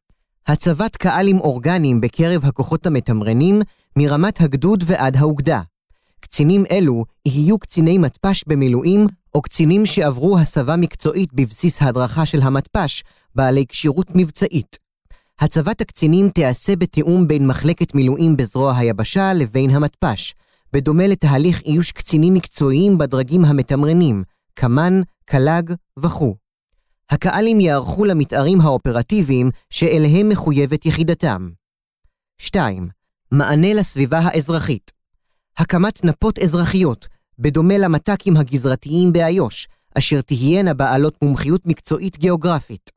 הצבת 0.47 0.97
קהלים 0.97 1.41
אורגניים 1.41 2.01
בקרב 2.01 2.45
הכוחות 2.45 2.87
המתמרנים 2.87 3.62
מרמת 3.97 4.41
הגדוד 4.41 4.85
ועד 4.87 5.17
האוגדה. 5.17 5.62
קצינים 6.21 6.64
אלו 6.71 7.05
יהיו 7.27 7.59
קציני 7.59 7.99
מתפ"ש 7.99 8.45
במילואים 8.47 9.07
או 9.35 9.43
קצינים 9.43 9.87
שעברו 9.87 10.38
הסבה 10.38 10.77
מקצועית 10.77 11.33
בבסיס 11.33 11.83
ההדרכה 11.83 12.27
של 12.27 12.43
המתפ"ש, 12.43 13.03
בעלי 13.35 13.64
כשירות 13.69 14.07
מבצעית. 14.14 14.77
הצבת 15.41 15.81
הקצינים 15.81 16.29
תיעשה 16.29 16.77
בתיאום 16.77 17.29
בין 17.29 17.47
מחלקת 17.47 17.95
מילואים 17.95 18.37
בזרוע 18.37 18.77
היבשה 18.77 19.33
לבין 19.35 19.71
המתפ"ש, 19.71 20.35
בדומה 20.72 21.07
לתהליך 21.07 21.62
איוש 21.66 21.92
קצינים 21.92 22.35
מקצועיים 22.35 22.98
בדרגים 22.98 23.44
המתמרנים, 23.44 24.22
קמ"ן, 24.54 25.00
קל"ג 25.24 25.72
וכו'. 25.98 26.35
הקהלים 27.11 27.61
יערכו 27.61 28.04
למתארים 28.04 28.61
האופרטיביים 28.61 29.50
שאליהם 29.70 30.28
מחויבת 30.28 30.87
יחידתם. 30.87 31.48
2. 32.38 32.88
מענה 33.33 33.74
לסביבה 33.74 34.18
האזרחית. 34.18 34.92
הקמת 35.59 36.04
נפות 36.04 36.38
אזרחיות, 36.38 37.09
בדומה 37.38 37.78
למת"קים 37.78 38.37
הגזרתיים 38.37 39.12
באיו"ש, 39.12 39.68
אשר 39.98 40.20
תהיינה 40.20 40.74
בעלות 40.74 41.14
מומחיות 41.22 41.66
מקצועית 41.66 42.18
גיאוגרפית. 42.18 42.90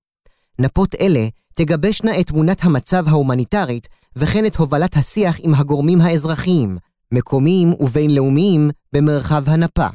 נפות 0.60 0.96
אלה 0.96 1.28
תגבשנה 1.54 2.20
את 2.20 2.28
תמונת 2.28 2.64
המצב 2.64 3.08
ההומניטרית 3.08 3.88
וכן 4.16 4.46
את 4.46 4.56
הובלת 4.56 4.98
השיח 4.98 5.38
עם 5.40 5.56
הגורמים 5.56 6.02
האזרחיים, 6.02 6.78
מקומיים 7.12 7.74
ובינלאומיים 7.80 8.70
במרחב 8.94 9.44
הנפה. 9.50 9.88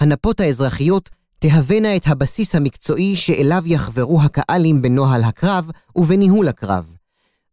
הנפות 0.00 0.40
האזרחיות 0.40 1.10
תהווינה 1.38 1.96
את 1.96 2.02
הבסיס 2.06 2.54
המקצועי 2.54 3.16
שאליו 3.16 3.62
יחברו 3.66 4.22
הקהלים 4.22 4.82
בנוהל 4.82 5.24
הקרב 5.24 5.70
ובניהול 5.96 6.48
הקרב. 6.48 6.94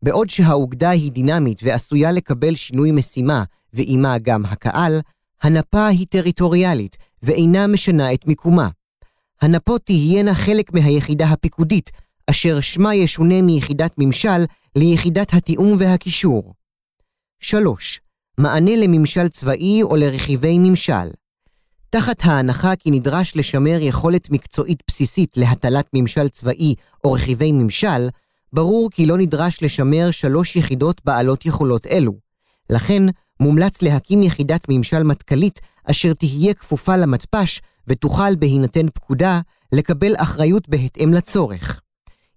בעוד 0.01 0.29
שהאוגדה 0.29 0.89
היא 0.89 1.11
דינמית 1.11 1.59
ועשויה 1.63 2.11
לקבל 2.11 2.55
שינוי 2.55 2.91
משימה, 2.91 3.43
ועימה 3.73 4.17
גם 4.17 4.45
הקהל, 4.45 5.01
הנפה 5.41 5.87
היא 5.87 6.07
טריטוריאלית 6.09 6.97
ואינה 7.23 7.67
משנה 7.67 8.13
את 8.13 8.27
מיקומה. 8.27 8.69
הנפות 9.41 9.81
תהיינה 9.85 10.35
חלק 10.35 10.73
מהיחידה 10.73 11.25
הפיקודית, 11.25 11.91
אשר 12.29 12.61
שמה 12.61 12.95
ישונה 12.95 13.41
מיחידת 13.41 13.91
ממשל 13.97 14.45
ליחידת 14.75 15.33
התיאום 15.33 15.75
והקישור. 15.79 16.53
3. 17.39 18.02
מענה 18.37 18.75
לממשל 18.75 19.27
צבאי 19.27 19.83
או 19.83 19.95
לרכיבי 19.95 20.59
ממשל. 20.59 21.09
תחת 21.89 22.17
ההנחה 22.23 22.75
כי 22.75 22.91
נדרש 22.91 23.35
לשמר 23.35 23.77
יכולת 23.81 24.29
מקצועית 24.29 24.83
בסיסית 24.87 25.37
להטלת 25.37 25.85
ממשל 25.93 26.29
צבאי 26.29 26.75
או 27.03 27.11
רכיבי 27.11 27.51
ממשל, 27.51 28.09
ברור 28.53 28.89
כי 28.91 29.05
לא 29.05 29.17
נדרש 29.17 29.63
לשמר 29.63 30.11
שלוש 30.11 30.55
יחידות 30.55 31.01
בעלות 31.05 31.45
יכולות 31.45 31.85
אלו. 31.85 32.13
לכן, 32.69 33.03
מומלץ 33.39 33.81
להקים 33.81 34.23
יחידת 34.23 34.65
ממשל 34.69 35.03
מטכ"לית 35.03 35.59
אשר 35.91 36.13
תהיה 36.13 36.53
כפופה 36.53 36.97
למתפ"ש 36.97 37.61
ותוכל 37.87 38.35
בהינתן 38.35 38.89
פקודה 38.89 39.41
לקבל 39.71 40.15
אחריות 40.17 40.69
בהתאם 40.69 41.13
לצורך. 41.13 41.81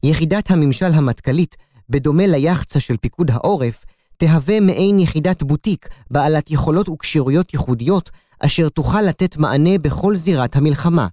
יחידת 0.02 0.50
הממשל 0.50 0.94
המטכ"לית, 0.94 1.56
בדומה 1.88 2.26
ליחצה 2.26 2.80
של 2.80 2.96
פיקוד 2.96 3.30
העורף, 3.30 3.84
תהווה 4.16 4.60
מעין 4.60 4.98
יחידת 4.98 5.42
בוטיק 5.42 5.88
בעלת 6.10 6.50
יכולות 6.50 6.88
וכשירויות 6.88 7.52
ייחודיות, 7.52 8.10
אשר 8.40 8.68
תוכל 8.68 9.02
לתת 9.02 9.36
מענה 9.36 9.78
בכל 9.78 10.16
זירת 10.16 10.56
המלחמה. 10.56 11.06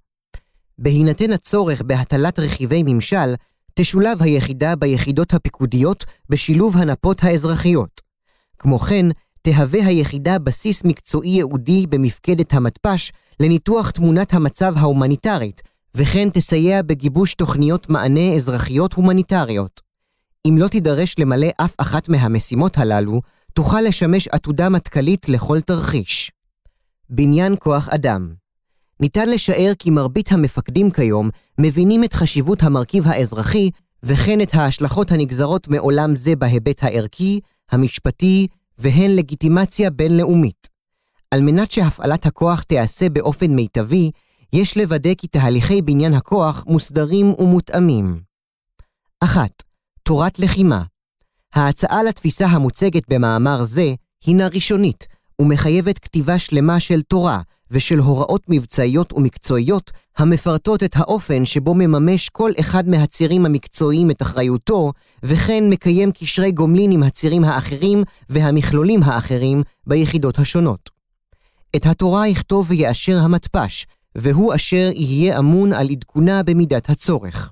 בהינתן 0.79 1.31
הצורך 1.31 1.81
בהטלת 1.81 2.39
רכיבי 2.39 2.83
ממשל, 2.85 3.35
תשולב 3.75 4.21
היחידה 4.21 4.75
ביחידות 4.75 5.33
הפיקודיות 5.33 6.05
בשילוב 6.29 6.77
הנפות 6.77 7.23
האזרחיות. 7.23 8.01
כמו 8.59 8.79
כן, 8.79 9.05
תהווה 9.41 9.85
היחידה 9.85 10.39
בסיס 10.39 10.83
מקצועי 10.83 11.29
ייעודי 11.29 11.87
במפקדת 11.89 12.53
המתפ"ש 12.53 13.11
לניתוח 13.39 13.89
תמונת 13.89 14.33
המצב 14.33 14.73
ההומניטרית, 14.77 15.61
וכן 15.95 16.29
תסייע 16.29 16.81
בגיבוש 16.81 17.33
תוכניות 17.33 17.89
מענה 17.89 18.33
אזרחיות 18.35 18.93
הומניטריות. 18.93 19.81
אם 20.47 20.57
לא 20.57 20.67
תידרש 20.67 21.15
למלא 21.19 21.47
אף 21.57 21.75
אחת 21.77 22.09
מהמשימות 22.09 22.77
הללו, 22.77 23.21
תוכל 23.53 23.81
לשמש 23.81 24.27
עתודה 24.27 24.69
מטכ"לית 24.69 25.29
לכל 25.29 25.61
תרחיש. 25.61 26.31
בניין 27.09 27.55
כוח 27.59 27.89
אדם 27.89 28.33
ניתן 28.99 29.29
לשער 29.29 29.71
כי 29.79 29.89
מרבית 29.89 30.31
המפקדים 30.31 30.91
כיום 30.91 31.29
מבינים 31.59 32.03
את 32.03 32.13
חשיבות 32.13 32.63
המרכיב 32.63 33.07
האזרחי 33.07 33.69
וכן 34.03 34.41
את 34.41 34.55
ההשלכות 34.55 35.11
הנגזרות 35.11 35.67
מעולם 35.67 36.15
זה 36.15 36.35
בהיבט 36.35 36.83
הערכי, 36.83 37.39
המשפטי 37.71 38.47
והן 38.77 39.15
לגיטימציה 39.15 39.89
בינלאומית. 39.89 40.67
על 41.31 41.41
מנת 41.41 41.71
שהפעלת 41.71 42.25
הכוח 42.25 42.61
תיעשה 42.61 43.09
באופן 43.09 43.51
מיטבי, 43.51 44.11
יש 44.53 44.77
לוודא 44.77 45.13
כי 45.13 45.27
תהליכי 45.27 45.81
בניין 45.81 46.13
הכוח 46.13 46.63
מוסדרים 46.67 47.33
ומותאמים. 47.39 48.21
1. 49.23 49.63
תורת 50.03 50.39
לחימה 50.39 50.83
ההצעה 51.53 52.03
לתפיסה 52.03 52.45
המוצגת 52.45 53.03
במאמר 53.09 53.63
זה 53.63 53.93
הינה 54.25 54.47
ראשונית, 54.47 55.07
ומחייבת 55.41 55.99
כתיבה 55.99 56.39
שלמה 56.39 56.79
של 56.79 57.01
תורה 57.01 57.41
ושל 57.71 57.99
הוראות 57.99 58.41
מבצעיות 58.49 59.13
ומקצועיות 59.13 59.91
המפרטות 60.17 60.83
את 60.83 60.95
האופן 60.95 61.45
שבו 61.45 61.73
מממש 61.73 62.29
כל 62.29 62.51
אחד 62.59 62.87
מהצירים 62.87 63.45
המקצועיים 63.45 64.11
את 64.11 64.21
אחריותו, 64.21 64.91
וכן 65.23 65.63
מקיים 65.69 66.11
קשרי 66.11 66.51
גומלין 66.51 66.91
עם 66.91 67.03
הצירים 67.03 67.43
האחרים 67.43 68.03
והמכלולים 68.29 69.03
האחרים 69.03 69.63
ביחידות 69.87 70.39
השונות. 70.39 70.89
את 71.75 71.85
התורה 71.85 72.27
יכתוב 72.27 72.65
ויאשר 72.69 73.17
המתפ"ש, 73.17 73.85
והוא 74.15 74.55
אשר 74.55 74.89
יהיה 74.95 75.39
אמון 75.39 75.73
על 75.73 75.89
עדכונה 75.89 76.43
במידת 76.43 76.89
הצורך. 76.89 77.51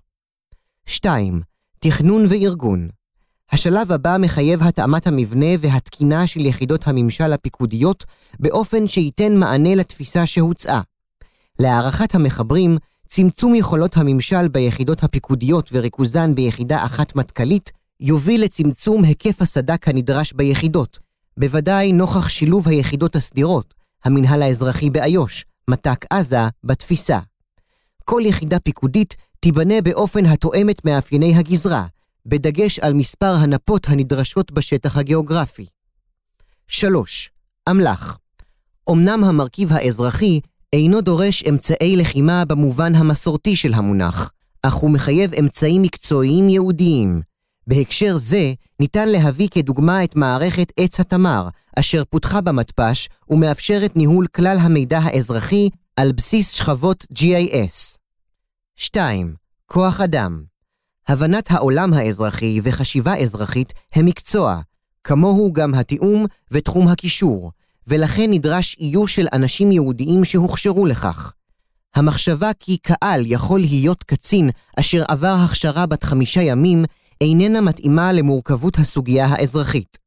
2. 0.86 1.51
תכנון 1.84 2.26
וארגון 2.30 2.88
השלב 3.52 3.92
הבא 3.92 4.18
מחייב 4.20 4.64
התאמת 4.64 5.08
המבנה 5.08 5.46
והתקינה 5.60 6.28
של 6.28 6.46
יחידות 6.46 6.88
הממשל 6.88 7.34
הפיקודיות 7.34 8.06
באופן 8.40 8.88
שייתן 8.88 9.36
מענה 9.36 9.76
לתפיסה 9.76 10.26
שהוצעה. 10.26 10.82
להערכת 11.60 12.16
המחברים, 12.16 12.78
צמצום 13.08 13.56
יכולות 13.56 13.98
הממשל 13.98 14.48
ביחידות 14.48 15.04
הפיקודיות 15.04 15.70
וריכוזן 15.74 16.36
ביחידה 16.36 16.86
אחת 16.86 17.16
מטכ"לית 17.16 17.72
יוביל 18.00 18.44
לצמצום 18.44 19.04
היקף 19.04 19.42
הסד"כ 19.42 19.88
הנדרש 19.88 20.34
ביחידות, 20.34 21.00
בוודאי 21.38 21.92
נוכח 21.92 22.30
שילוב 22.30 22.68
היחידות 22.68 23.16
הסדירות, 23.16 23.74
המינהל 24.06 24.42
האזרחי 24.42 24.90
באיו"ש, 24.90 25.46
מת"ק 25.68 26.06
עזה, 26.10 26.48
בתפיסה. 26.64 27.20
כל 28.06 28.22
יחידה 28.26 28.60
פיקודית 28.60 29.16
תיבנה 29.44 29.82
באופן 29.82 30.26
התואם 30.26 30.70
את 30.70 30.86
מאפייני 30.86 31.36
הגזרה, 31.36 31.86
בדגש 32.26 32.80
על 32.80 32.94
מספר 32.94 33.36
הנפות 33.36 33.88
הנדרשות 33.90 34.52
בשטח 34.52 34.98
הגיאוגרפי. 34.98 35.66
3. 36.68 37.30
אמל"ח 37.70 38.18
אמנם 38.92 39.24
המרכיב 39.24 39.74
האזרחי 39.74 40.40
אינו 40.74 41.02
דורש 41.02 41.44
אמצעי 41.44 41.96
לחימה 41.96 42.46
במובן 42.46 42.96
המסורתי 42.96 43.56
של 43.56 43.74
המונח, 43.74 44.32
אך 44.64 44.74
הוא 44.74 44.92
מחייב 44.92 45.34
אמצעים 45.34 45.82
מקצועיים 45.82 46.50
ייעודיים. 46.50 47.22
בהקשר 47.68 48.18
זה, 48.18 48.54
ניתן 48.80 49.10
להביא 49.10 49.48
כדוגמה 49.52 50.04
את 50.04 50.16
מערכת 50.16 50.72
עץ 50.78 51.00
התמר, 51.00 51.48
אשר 51.80 52.04
פותחה 52.10 52.42
במתפ"ש 52.42 53.10
ומאפשרת 53.30 53.96
ניהול 53.96 54.28
כלל 54.28 54.58
המידע 54.62 55.00
האזרחי 55.00 55.70
על 55.96 56.12
בסיס 56.12 56.52
שכבות 56.52 57.06
GIS. 57.20 58.01
2. 58.84 59.36
כוח 59.66 60.02
אדם 60.02 60.44
הבנת 61.08 61.52
העולם 61.52 61.94
האזרחי 61.94 62.60
וחשיבה 62.64 63.18
אזרחית 63.18 63.74
הם 63.94 64.06
מקצוע, 64.06 64.60
כמוהו 65.04 65.54
גם 65.54 65.74
התיאום 65.74 66.26
ותחום 66.52 66.88
הקישור, 66.88 67.52
ולכן 67.88 68.26
נדרש 68.30 68.78
איוש 68.80 69.16
של 69.16 69.28
אנשים 69.34 69.72
יהודיים 69.72 70.26
שהוכשרו 70.26 70.86
לכך. 70.86 71.34
המחשבה 71.96 72.52
כי 72.60 72.78
קהל 72.78 73.24
יכול 73.26 73.60
להיות 73.60 74.04
קצין 74.04 74.50
אשר 74.80 75.04
עבר 75.08 75.36
הכשרה 75.46 75.86
בת 75.86 76.04
חמישה 76.04 76.42
ימים 76.42 76.86
איננה 77.22 77.62
מתאימה 77.62 78.12
למורכבות 78.12 78.78
הסוגיה 78.80 79.26
האזרחית. 79.26 79.98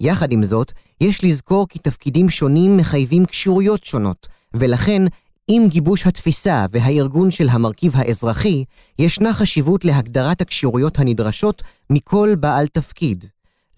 יחד 0.00 0.32
עם 0.32 0.44
זאת, 0.44 0.72
יש 1.00 1.24
לזכור 1.24 1.68
כי 1.68 1.78
תפקידים 1.78 2.30
שונים 2.30 2.76
מחייבים 2.76 3.26
כשירויות 3.26 3.84
שונות, 3.84 4.26
ולכן 4.54 5.02
עם 5.48 5.68
גיבוש 5.68 6.06
התפיסה 6.06 6.66
והארגון 6.70 7.30
של 7.30 7.48
המרכיב 7.48 7.92
האזרחי, 7.96 8.64
ישנה 8.98 9.34
חשיבות 9.34 9.84
להגדרת 9.84 10.40
הכשירויות 10.40 10.98
הנדרשות 10.98 11.62
מכל 11.90 12.34
בעל 12.40 12.66
תפקיד. 12.66 13.24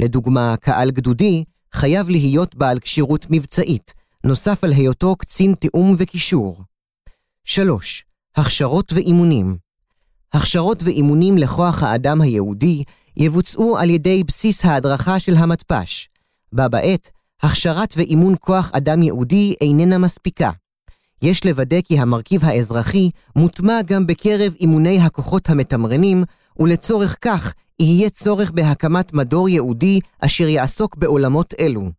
לדוגמה, 0.00 0.54
קהל 0.60 0.90
גדודי 0.90 1.44
חייב 1.72 2.08
להיות 2.08 2.54
בעל 2.54 2.78
כשירות 2.78 3.26
מבצעית, 3.30 3.94
נוסף 4.24 4.64
על 4.64 4.72
היותו 4.72 5.16
קצין 5.16 5.54
תיאום 5.54 5.96
וקישור. 5.98 6.62
3. 7.44 8.04
הכשרות 8.36 8.92
ואימונים 8.92 9.56
הכשרות 10.32 10.82
ואימונים 10.82 11.38
לכוח 11.38 11.82
האדם 11.82 12.20
היהודי 12.20 12.84
יבוצעו 13.16 13.78
על 13.78 13.90
ידי 13.90 14.24
בסיס 14.24 14.64
ההדרכה 14.64 15.20
של 15.20 15.36
המתפ"ש. 15.36 16.08
בה 16.52 16.68
בעת, 16.68 17.10
הכשרת 17.42 17.94
ואימון 17.96 18.34
כוח 18.40 18.70
אדם 18.72 19.02
יהודי 19.02 19.54
איננה 19.60 19.98
מספיקה. 19.98 20.50
יש 21.22 21.46
לוודא 21.46 21.80
כי 21.80 21.98
המרכיב 21.98 22.44
האזרחי 22.44 23.10
מוטמע 23.36 23.82
גם 23.86 24.06
בקרב 24.06 24.54
אימוני 24.60 25.00
הכוחות 25.00 25.50
המתמרנים, 25.50 26.24
ולצורך 26.58 27.16
כך 27.20 27.54
יהיה 27.80 28.10
צורך 28.10 28.50
בהקמת 28.50 29.12
מדור 29.12 29.48
ייעודי 29.48 30.00
אשר 30.20 30.48
יעסוק 30.48 30.96
בעולמות 30.96 31.54
אלו. 31.60 31.90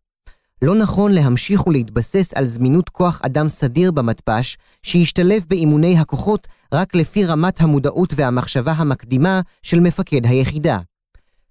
לא 0.62 0.74
נכון 0.74 1.12
להמשיך 1.12 1.66
ולהתבסס 1.66 2.32
על 2.34 2.46
זמינות 2.46 2.88
כוח 2.88 3.20
אדם 3.22 3.48
סדיר 3.48 3.92
במתפ"ש, 3.92 4.56
שישתלב 4.82 5.44
באימוני 5.48 5.98
הכוחות 5.98 6.48
רק 6.72 6.94
לפי 6.94 7.26
רמת 7.26 7.60
המודעות 7.60 8.12
והמחשבה 8.16 8.72
המקדימה 8.72 9.40
של 9.62 9.80
מפקד 9.80 10.26
היחידה. 10.26 10.78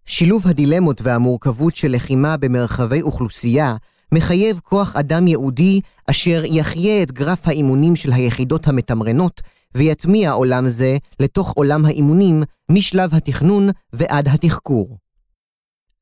שילוב 0.06 0.48
הדילמות 0.48 1.02
והמורכבות 1.02 1.76
של 1.76 1.92
לחימה 1.92 2.38
במרחבי 2.38 3.02
אוכלוסייה 3.02 3.76
מחייב 4.14 4.60
כוח 4.64 4.96
אדם 4.96 5.28
ייעודי 5.28 5.82
אשר 6.10 6.44
יחיה 6.46 7.04
את 7.04 7.12
גרף 7.12 7.48
האימונים 7.48 7.96
של 7.96 8.12
היחידות 8.12 8.68
המתמרנות, 8.68 9.42
ויטמיע 9.76 10.32
עולם 10.32 10.68
זה 10.68 10.98
לתוך 11.20 11.52
עולם 11.52 11.86
האימונים 11.86 12.44
משלב 12.72 13.16
התכנון 13.16 13.70
ועד 13.94 14.28
התחקור. 14.28 14.98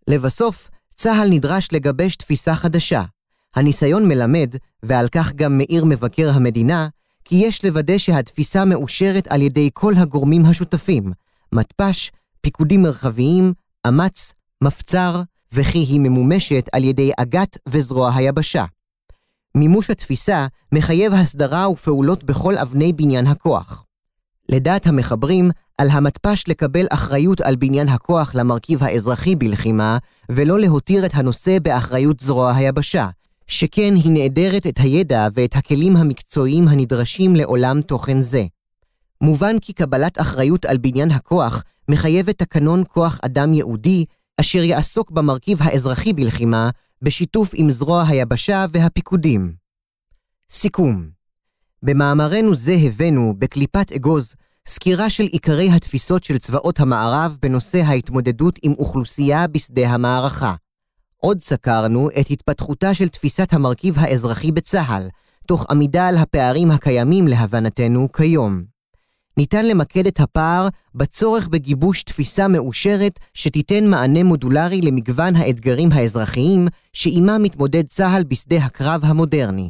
לבסוף, 0.07 0.69
צה"ל 0.95 1.29
נדרש 1.29 1.67
לגבש 1.71 2.15
תפיסה 2.15 2.55
חדשה. 2.55 3.03
הניסיון 3.55 4.07
מלמד, 4.07 4.55
ועל 4.83 5.07
כך 5.07 5.33
גם 5.33 5.57
מאיר 5.57 5.85
מבקר 5.85 6.31
המדינה, 6.33 6.87
כי 7.25 7.35
יש 7.35 7.65
לוודא 7.65 7.97
שהתפיסה 7.97 8.65
מאושרת 8.65 9.27
על 9.27 9.41
ידי 9.41 9.69
כל 9.73 9.93
הגורמים 9.97 10.45
השותפים, 10.45 11.11
מתפ"ש, 11.53 12.11
פיקודים 12.41 12.81
מרחביים, 12.81 13.53
אמ"ץ, 13.87 14.33
מפצ"ר, 14.63 15.21
וכי 15.51 15.77
היא 15.77 15.99
ממומשת 15.99 16.69
על 16.71 16.83
ידי 16.83 17.11
אג"ת 17.17 17.57
וזרוע 17.69 18.15
היבשה. 18.15 18.65
מימוש 19.55 19.89
התפיסה 19.89 20.47
מחייב 20.71 21.13
הסדרה 21.13 21.69
ופעולות 21.69 22.23
בכל 22.23 22.57
אבני 22.57 22.93
בניין 22.93 23.27
הכוח. 23.27 23.83
לדעת 24.49 24.87
המחברים, 24.87 25.51
על 25.77 25.89
המתפ"ש 25.89 26.43
לקבל 26.47 26.85
אחריות 26.89 27.41
על 27.41 27.55
בניין 27.55 27.89
הכוח 27.89 28.35
למרכיב 28.35 28.83
האזרחי 28.83 29.35
בלחימה, 29.35 29.97
ולא 30.31 30.59
להותיר 30.59 31.05
את 31.05 31.11
הנושא 31.13 31.59
באחריות 31.59 32.19
זרוע 32.19 32.55
היבשה, 32.55 33.09
שכן 33.47 33.93
היא 33.95 34.11
נעדרת 34.11 34.67
את 34.67 34.77
הידע 34.77 35.27
ואת 35.33 35.55
הכלים 35.55 35.97
המקצועיים 35.97 36.67
הנדרשים 36.67 37.35
לעולם 37.35 37.81
תוכן 37.81 38.21
זה. 38.21 38.45
מובן 39.21 39.59
כי 39.59 39.73
קבלת 39.73 40.21
אחריות 40.21 40.65
על 40.65 40.77
בניין 40.77 41.11
הכוח 41.11 41.63
מחייבת 41.89 42.37
תקנון 42.37 42.83
כוח 42.87 43.19
אדם 43.25 43.53
ייעודי, 43.53 44.05
אשר 44.41 44.63
יעסוק 44.63 45.11
במרכיב 45.11 45.61
האזרחי 45.61 46.13
בלחימה, 46.13 46.69
בשיתוף 47.01 47.49
עם 47.53 47.71
זרוע 47.71 48.03
היבשה 48.07 48.65
והפיקודים. 48.73 49.53
סיכום 50.49 51.09
במאמרנו 51.83 52.55
זה 52.55 52.73
הבאנו, 52.73 53.33
בקליפת 53.39 53.91
אגוז, 53.91 54.35
סקירה 54.67 55.09
של 55.09 55.23
עיקרי 55.23 55.69
התפיסות 55.69 56.23
של 56.23 56.37
צבאות 56.37 56.79
המערב 56.79 57.37
בנושא 57.41 57.77
ההתמודדות 57.77 58.59
עם 58.63 58.73
אוכלוסייה 58.73 59.47
בשדה 59.47 59.89
המערכה. 59.89 60.55
עוד 61.17 61.41
סקרנו 61.41 62.09
את 62.19 62.25
התפתחותה 62.29 62.93
של 62.93 63.07
תפיסת 63.07 63.53
המרכיב 63.53 63.99
האזרחי 63.99 64.51
בצה"ל, 64.51 65.07
תוך 65.47 65.65
עמידה 65.71 66.07
על 66.07 66.17
הפערים 66.17 66.71
הקיימים 66.71 67.27
להבנתנו 67.27 68.11
כיום. 68.11 68.76
ניתן 69.37 69.65
למקד 69.65 70.07
את 70.07 70.19
הפער 70.19 70.67
בצורך 70.95 71.47
בגיבוש 71.47 72.03
תפיסה 72.03 72.47
מאושרת 72.47 73.19
שתיתן 73.33 73.87
מענה 73.87 74.23
מודולרי 74.23 74.81
למגוון 74.81 75.35
האתגרים 75.35 75.89
האזרחיים 75.91 76.67
שעימם 76.93 77.39
מתמודד 77.43 77.87
צה"ל 77.87 78.23
בשדה 78.23 78.57
הקרב 78.57 79.01
המודרני. 79.05 79.69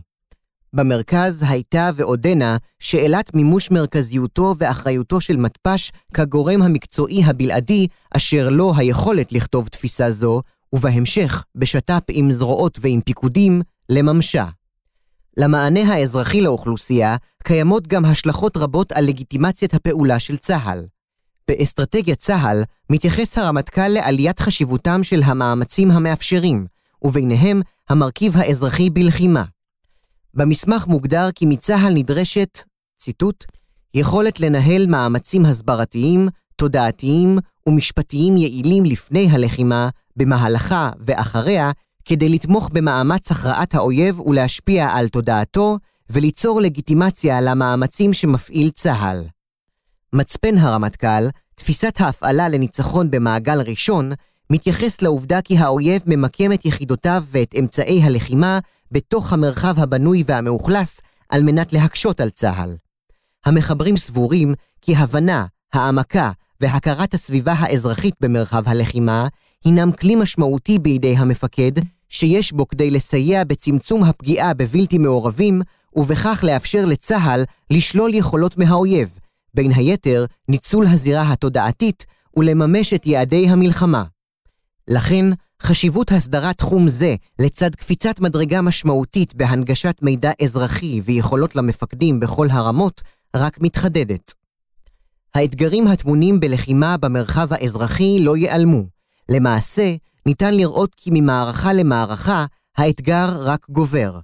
במרכז 0.73 1.43
הייתה 1.47 1.89
ועודנה 1.95 2.57
שאלת 2.79 3.35
מימוש 3.35 3.71
מרכזיותו 3.71 4.55
ואחריותו 4.59 5.21
של 5.21 5.37
מתפ"ש 5.37 5.91
כגורם 6.13 6.61
המקצועי 6.61 7.23
הבלעדי 7.23 7.87
אשר 8.11 8.49
לו 8.49 8.73
היכולת 8.77 9.31
לכתוב 9.31 9.67
תפיסה 9.67 10.11
זו, 10.11 10.41
ובהמשך, 10.73 11.43
בשת"פ 11.55 12.03
עם 12.09 12.31
זרועות 12.31 12.77
ועם 12.81 13.01
פיקודים, 13.01 13.61
לממשה. 13.89 14.45
למענה 15.37 15.93
האזרחי 15.93 16.41
לאוכלוסייה 16.41 17.15
קיימות 17.43 17.87
גם 17.87 18.05
השלכות 18.05 18.57
רבות 18.57 18.91
על 18.91 19.05
לגיטימציית 19.05 19.73
הפעולה 19.73 20.19
של 20.19 20.37
צה"ל. 20.37 20.85
באסטרטגיית 21.47 22.19
צה"ל 22.19 22.63
מתייחס 22.89 23.37
הרמטכ"ל 23.37 23.87
לעליית 23.87 24.39
חשיבותם 24.39 25.03
של 25.03 25.21
המאמצים 25.25 25.91
המאפשרים, 25.91 26.65
וביניהם 27.01 27.61
המרכיב 27.89 28.37
האזרחי 28.37 28.89
בלחימה. 28.89 29.43
במסמך 30.33 30.87
מוגדר 30.87 31.29
כי 31.35 31.45
מצה"ל 31.45 31.93
נדרשת, 31.93 32.59
ציטוט, 32.97 33.45
יכולת 33.93 34.39
לנהל 34.39 34.85
מאמצים 34.87 35.45
הסברתיים, 35.45 36.27
תודעתיים 36.55 37.37
ומשפטיים 37.67 38.37
יעילים 38.37 38.85
לפני 38.85 39.27
הלחימה, 39.31 39.89
במהלכה 40.15 40.91
ואחריה, 40.99 41.71
כדי 42.07 42.29
לתמוך 42.29 42.69
במאמץ 42.73 43.31
הכרעת 43.31 43.75
האויב 43.75 44.19
ולהשפיע 44.19 44.89
על 44.89 45.07
תודעתו, 45.07 45.77
וליצור 46.09 46.61
לגיטימציה 46.61 47.41
למאמצים 47.41 48.13
שמפעיל 48.13 48.69
צה"ל. 48.69 49.23
מצפן 50.13 50.57
הרמטכ"ל, 50.57 51.27
תפיסת 51.55 51.95
ההפעלה 51.99 52.49
לניצחון 52.49 53.11
במעגל 53.11 53.61
ראשון, 53.61 54.11
מתייחס 54.49 55.01
לעובדה 55.01 55.41
כי 55.41 55.57
האויב 55.57 56.01
ממקם 56.05 56.53
את 56.53 56.65
יחידותיו 56.65 57.23
ואת 57.31 57.55
אמצעי 57.59 58.03
הלחימה 58.03 58.59
בתוך 58.91 59.33
המרחב 59.33 59.79
הבנוי 59.79 60.23
והמאוכלס 60.27 61.01
על 61.29 61.43
מנת 61.43 61.73
להקשות 61.73 62.21
על 62.21 62.29
צה"ל. 62.29 62.75
המחברים 63.45 63.97
סבורים 63.97 64.53
כי 64.81 64.95
הבנה, 64.95 65.45
העמקה 65.73 66.31
והכרת 66.61 67.13
הסביבה 67.13 67.53
האזרחית 67.53 68.15
במרחב 68.21 68.63
הלחימה 68.65 69.27
הינם 69.65 69.91
כלי 69.91 70.15
משמעותי 70.15 70.79
בידי 70.79 71.15
המפקד, 71.17 71.71
שיש 72.09 72.51
בו 72.51 72.67
כדי 72.67 72.91
לסייע 72.91 73.43
בצמצום 73.43 74.03
הפגיעה 74.03 74.53
בבלתי 74.53 74.97
מעורבים, 74.97 75.61
ובכך 75.95 76.43
לאפשר 76.43 76.85
לצה"ל 76.85 77.43
לשלול 77.69 78.13
יכולות 78.13 78.57
מהאויב, 78.57 79.09
בין 79.53 79.71
היתר 79.75 80.25
ניצול 80.49 80.87
הזירה 80.87 81.31
התודעתית 81.31 82.05
ולממש 82.37 82.93
את 82.93 83.07
יעדי 83.07 83.49
המלחמה. 83.49 84.03
לכן, 84.87 85.25
חשיבות 85.61 86.11
הסדרת 86.11 86.57
תחום 86.57 86.89
זה, 86.89 87.15
לצד 87.39 87.75
קפיצת 87.75 88.19
מדרגה 88.19 88.61
משמעותית 88.61 89.35
בהנגשת 89.35 89.95
מידע 90.01 90.31
אזרחי 90.43 91.01
ויכולות 91.05 91.55
למפקדים 91.55 92.19
בכל 92.19 92.47
הרמות, 92.51 93.01
רק 93.35 93.61
מתחדדת. 93.61 94.33
האתגרים 95.35 95.87
הטמונים 95.87 96.39
בלחימה 96.39 96.97
במרחב 96.97 97.53
האזרחי 97.53 98.19
לא 98.19 98.37
ייעלמו. 98.37 98.83
למעשה, 99.29 99.95
ניתן 100.27 100.53
לראות 100.53 100.95
כי 100.95 101.09
ממערכה 101.13 101.73
למערכה, 101.73 102.45
האתגר 102.77 103.27
רק 103.39 103.65
גובר. 103.69 104.19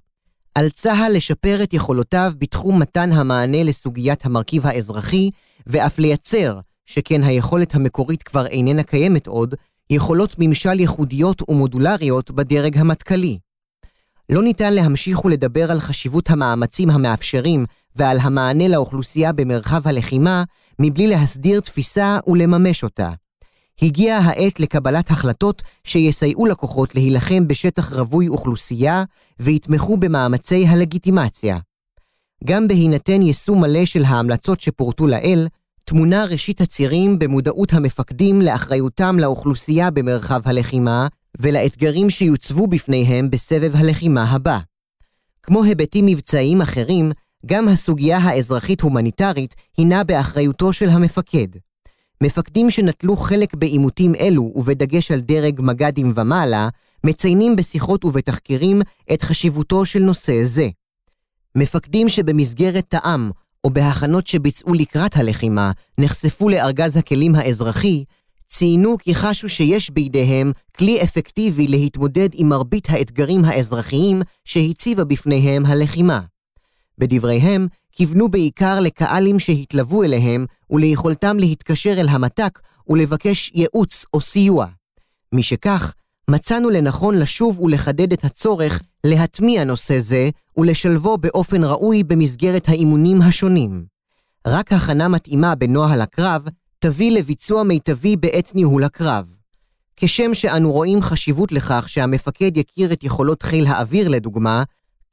על 0.56 0.70
צה"ל 0.70 1.12
לשפר 1.16 1.64
את 1.64 1.74
יכולותיו 1.74 2.34
בתחום 2.38 2.80
מתן 2.80 3.12
המענה 3.12 3.64
לסוגיית 3.64 4.26
המרכיב 4.26 4.68
האזרחי, 4.68 5.30
ואף 5.68 6.00
לייצר, 6.00 6.60
שכן 6.86 7.24
היכולת 7.24 7.76
המקורית 7.76 8.24
כבר 8.24 8.46
איננה 8.46 8.84
קיימת 8.84 9.28
עוד, 9.28 9.56
יכולות 9.90 10.36
ממשל 10.40 10.80
ייחודיות 10.80 11.50
ומודולריות 11.50 12.32
בדרג 12.32 12.78
המטכ"לי. 12.78 13.40
לא 14.30 14.44
ניתן 14.44 14.74
להמשיך 14.74 15.26
ולדבר 15.26 15.72
על 15.72 15.80
חשיבות 15.80 16.30
המאמצים 16.30 16.90
המאפשרים 16.90 17.66
ועל 17.96 18.18
המענה 18.22 18.68
לאוכלוסייה 18.68 19.34
במרחב 19.34 19.88
הלחימה, 19.88 20.44
מבלי 20.80 21.08
להסדיר 21.08 21.60
תפיסה 21.60 22.20
ולממש 22.28 22.84
אותה. 22.84 23.10
הגיעה 23.82 24.20
העת 24.20 24.60
לקבלת 24.60 25.12
החלטות 25.12 25.62
שיסייעו 25.84 26.46
לכוחות 26.46 26.96
להילחם 26.96 27.48
בשטח 27.48 27.94
רווי 27.94 28.28
אוכלוסייה 28.28 29.04
ויתמכו 29.40 29.98
במאמצי 29.98 30.68
הלגיטימציה. 30.68 31.58
גם 32.44 32.68
בהינתן 32.68 33.22
יישום 33.22 33.62
מלא 33.62 33.86
של 33.86 34.04
ההמלצות 34.04 34.62
שפורטו 34.62 35.08
לעיל, 35.08 35.48
תמונה 35.86 36.26
ראשית 36.26 36.62
הצירים 36.62 37.20
במודעות 37.20 37.74
המפקדים 37.74 38.42
לאחריותם 38.42 39.20
לאוכלוסייה 39.20 39.92
במרחב 39.92 40.42
הלחימה 40.46 41.08
ולאתגרים 41.40 42.10
שיוצבו 42.10 42.68
בפניהם 42.68 43.30
בסבב 43.30 43.76
הלחימה 43.76 44.24
הבא. 44.24 44.60
כמו 45.44 45.64
היבטים 45.64 46.06
מבצעיים 46.06 46.62
אחרים, 46.62 47.12
גם 47.46 47.68
הסוגיה 47.68 48.18
האזרחית-הומניטרית 48.18 49.56
הינה 49.78 50.04
באחריותו 50.04 50.74
של 50.74 50.90
המפקד. 50.90 51.48
מפקדים 52.24 52.72
שנטלו 52.72 53.18
חלק 53.18 53.54
בעימותים 53.56 54.16
אלו, 54.16 54.52
ובדגש 54.56 55.12
על 55.12 55.20
דרג 55.20 55.62
מג"דים 55.62 56.14
ומעלה, 56.16 56.70
מציינים 57.06 57.56
בשיחות 57.56 58.06
ובתחקירים 58.06 58.82
את 59.14 59.22
חשיבותו 59.22 59.86
של 59.86 60.00
נושא 60.00 60.44
זה. 60.44 60.68
מפקדים 61.56 62.10
שבמסגרת 62.10 62.86
תאם 62.90 63.30
או 63.64 63.70
בהכנות 63.70 64.28
שביצעו 64.28 64.74
לקראת 64.74 65.18
הלחימה, 65.18 65.72
נחשפו 65.98 66.50
לארגז 66.50 66.98
הכלים 66.98 67.36
האזרחי, 67.36 68.04
ציינו 68.50 68.98
כי 68.98 69.16
חשו 69.16 69.50
שיש 69.50 69.90
בידיהם 69.90 70.52
כלי 70.78 71.04
אפקטיבי 71.04 71.68
להתמודד 71.68 72.30
עם 72.34 72.50
מרבית 72.50 72.90
האתגרים 72.90 73.46
האזרחיים 73.46 74.22
שהציבה 74.46 75.04
בפניהם 75.04 75.66
הלחימה. 75.66 76.20
בדבריהם, 76.98 77.68
כיוונו 77.92 78.30
בעיקר 78.30 78.80
לקהלים 78.80 79.40
שהתלוו 79.40 80.04
אליהם 80.04 80.46
וליכולתם 80.70 81.38
להתקשר 81.40 81.94
אל 81.98 82.08
המת"ק 82.10 82.60
ולבקש 82.90 83.52
ייעוץ 83.54 84.06
או 84.14 84.22
סיוע. 84.22 84.68
משכך, 85.34 85.94
מצאנו 86.30 86.70
לנכון 86.70 87.20
לשוב 87.20 87.60
ולחדד 87.60 88.14
את 88.14 88.24
הצורך 88.24 88.82
להטמיע 89.04 89.64
נושא 89.64 90.00
זה 90.00 90.30
ולשלבו 90.58 91.18
באופן 91.18 91.64
ראוי 91.64 92.04
במסגרת 92.04 92.70
האימונים 92.70 93.22
השונים. 93.22 93.86
רק 94.48 94.74
הכנה 94.74 95.08
מתאימה 95.08 95.56
בנוהל 95.56 96.02
הקרב 96.02 96.44
תביא 96.80 97.12
לביצוע 97.12 97.64
מיטבי 97.64 98.16
בעת 98.16 98.56
ניהול 98.56 98.84
הקרב. 98.84 99.36
כשם 99.96 100.34
שאנו 100.34 100.72
רואים 100.72 101.02
חשיבות 101.02 101.52
לכך 101.52 101.90
שהמפקד 101.90 102.58
יכיר 102.58 102.94
את 102.94 103.04
יכולות 103.04 103.44
חיל 103.44 103.68
האוויר 103.68 104.10
לדוגמה, 104.10 104.64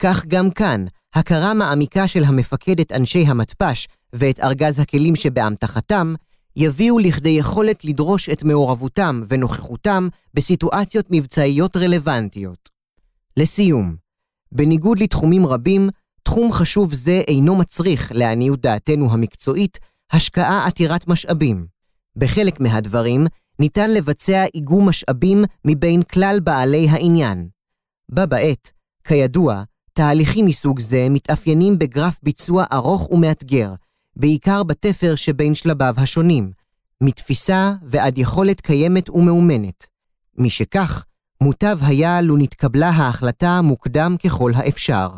כך 0.00 0.26
גם 0.26 0.50
כאן, 0.50 0.84
הכרה 1.14 1.54
מעמיקה 1.54 2.08
של 2.08 2.24
המפקד 2.24 2.80
את 2.80 2.92
אנשי 2.92 3.24
המתפ"ש 3.26 3.88
ואת 4.12 4.40
ארגז 4.40 4.78
הכלים 4.78 5.16
שבאמתחתם, 5.16 6.14
יביאו 6.56 6.98
לכדי 6.98 7.28
יכולת 7.28 7.84
לדרוש 7.84 8.28
את 8.28 8.42
מעורבותם 8.42 9.22
ונוכחותם 9.28 10.08
בסיטואציות 10.34 11.06
מבצעיות 11.10 11.76
רלוונטיות. 11.76 12.68
לסיום, 13.36 13.96
בניגוד 14.52 14.98
לתחומים 15.00 15.46
רבים, 15.46 15.88
תחום 16.22 16.52
חשוב 16.52 16.94
זה 16.94 17.22
אינו 17.28 17.56
מצריך, 17.56 18.12
לעניות 18.14 18.60
דעתנו 18.60 19.12
המקצועית, 19.12 19.78
השקעה 20.12 20.66
עתירת 20.66 21.08
משאבים. 21.08 21.66
בחלק 22.16 22.60
מהדברים 22.60 23.26
ניתן 23.58 23.90
לבצע 23.90 24.44
איגום 24.54 24.88
משאבים 24.88 25.44
מבין 25.64 26.02
כלל 26.02 26.40
בעלי 26.40 26.88
העניין. 26.88 27.48
בה 28.08 28.26
בעת, 28.26 28.72
כידוע, 29.04 29.62
תהליכים 29.92 30.46
מסוג 30.46 30.80
זה 30.80 31.06
מתאפיינים 31.10 31.78
בגרף 31.78 32.20
ביצוע 32.22 32.64
ארוך 32.72 33.10
ומאתגר, 33.10 33.74
בעיקר 34.16 34.62
בתפר 34.62 35.14
שבין 35.16 35.54
שלביו 35.54 35.94
השונים, 35.96 36.52
מתפיסה 37.00 37.72
ועד 37.82 38.18
יכולת 38.18 38.60
קיימת 38.60 39.10
ומאומנת. 39.10 39.86
משכך, 40.38 41.04
מוטב 41.42 41.78
היה 41.82 42.20
לו 42.20 42.36
נתקבלה 42.36 42.88
ההחלטה 42.88 43.60
מוקדם 43.62 44.16
ככל 44.24 44.52
האפשר. 44.54 45.08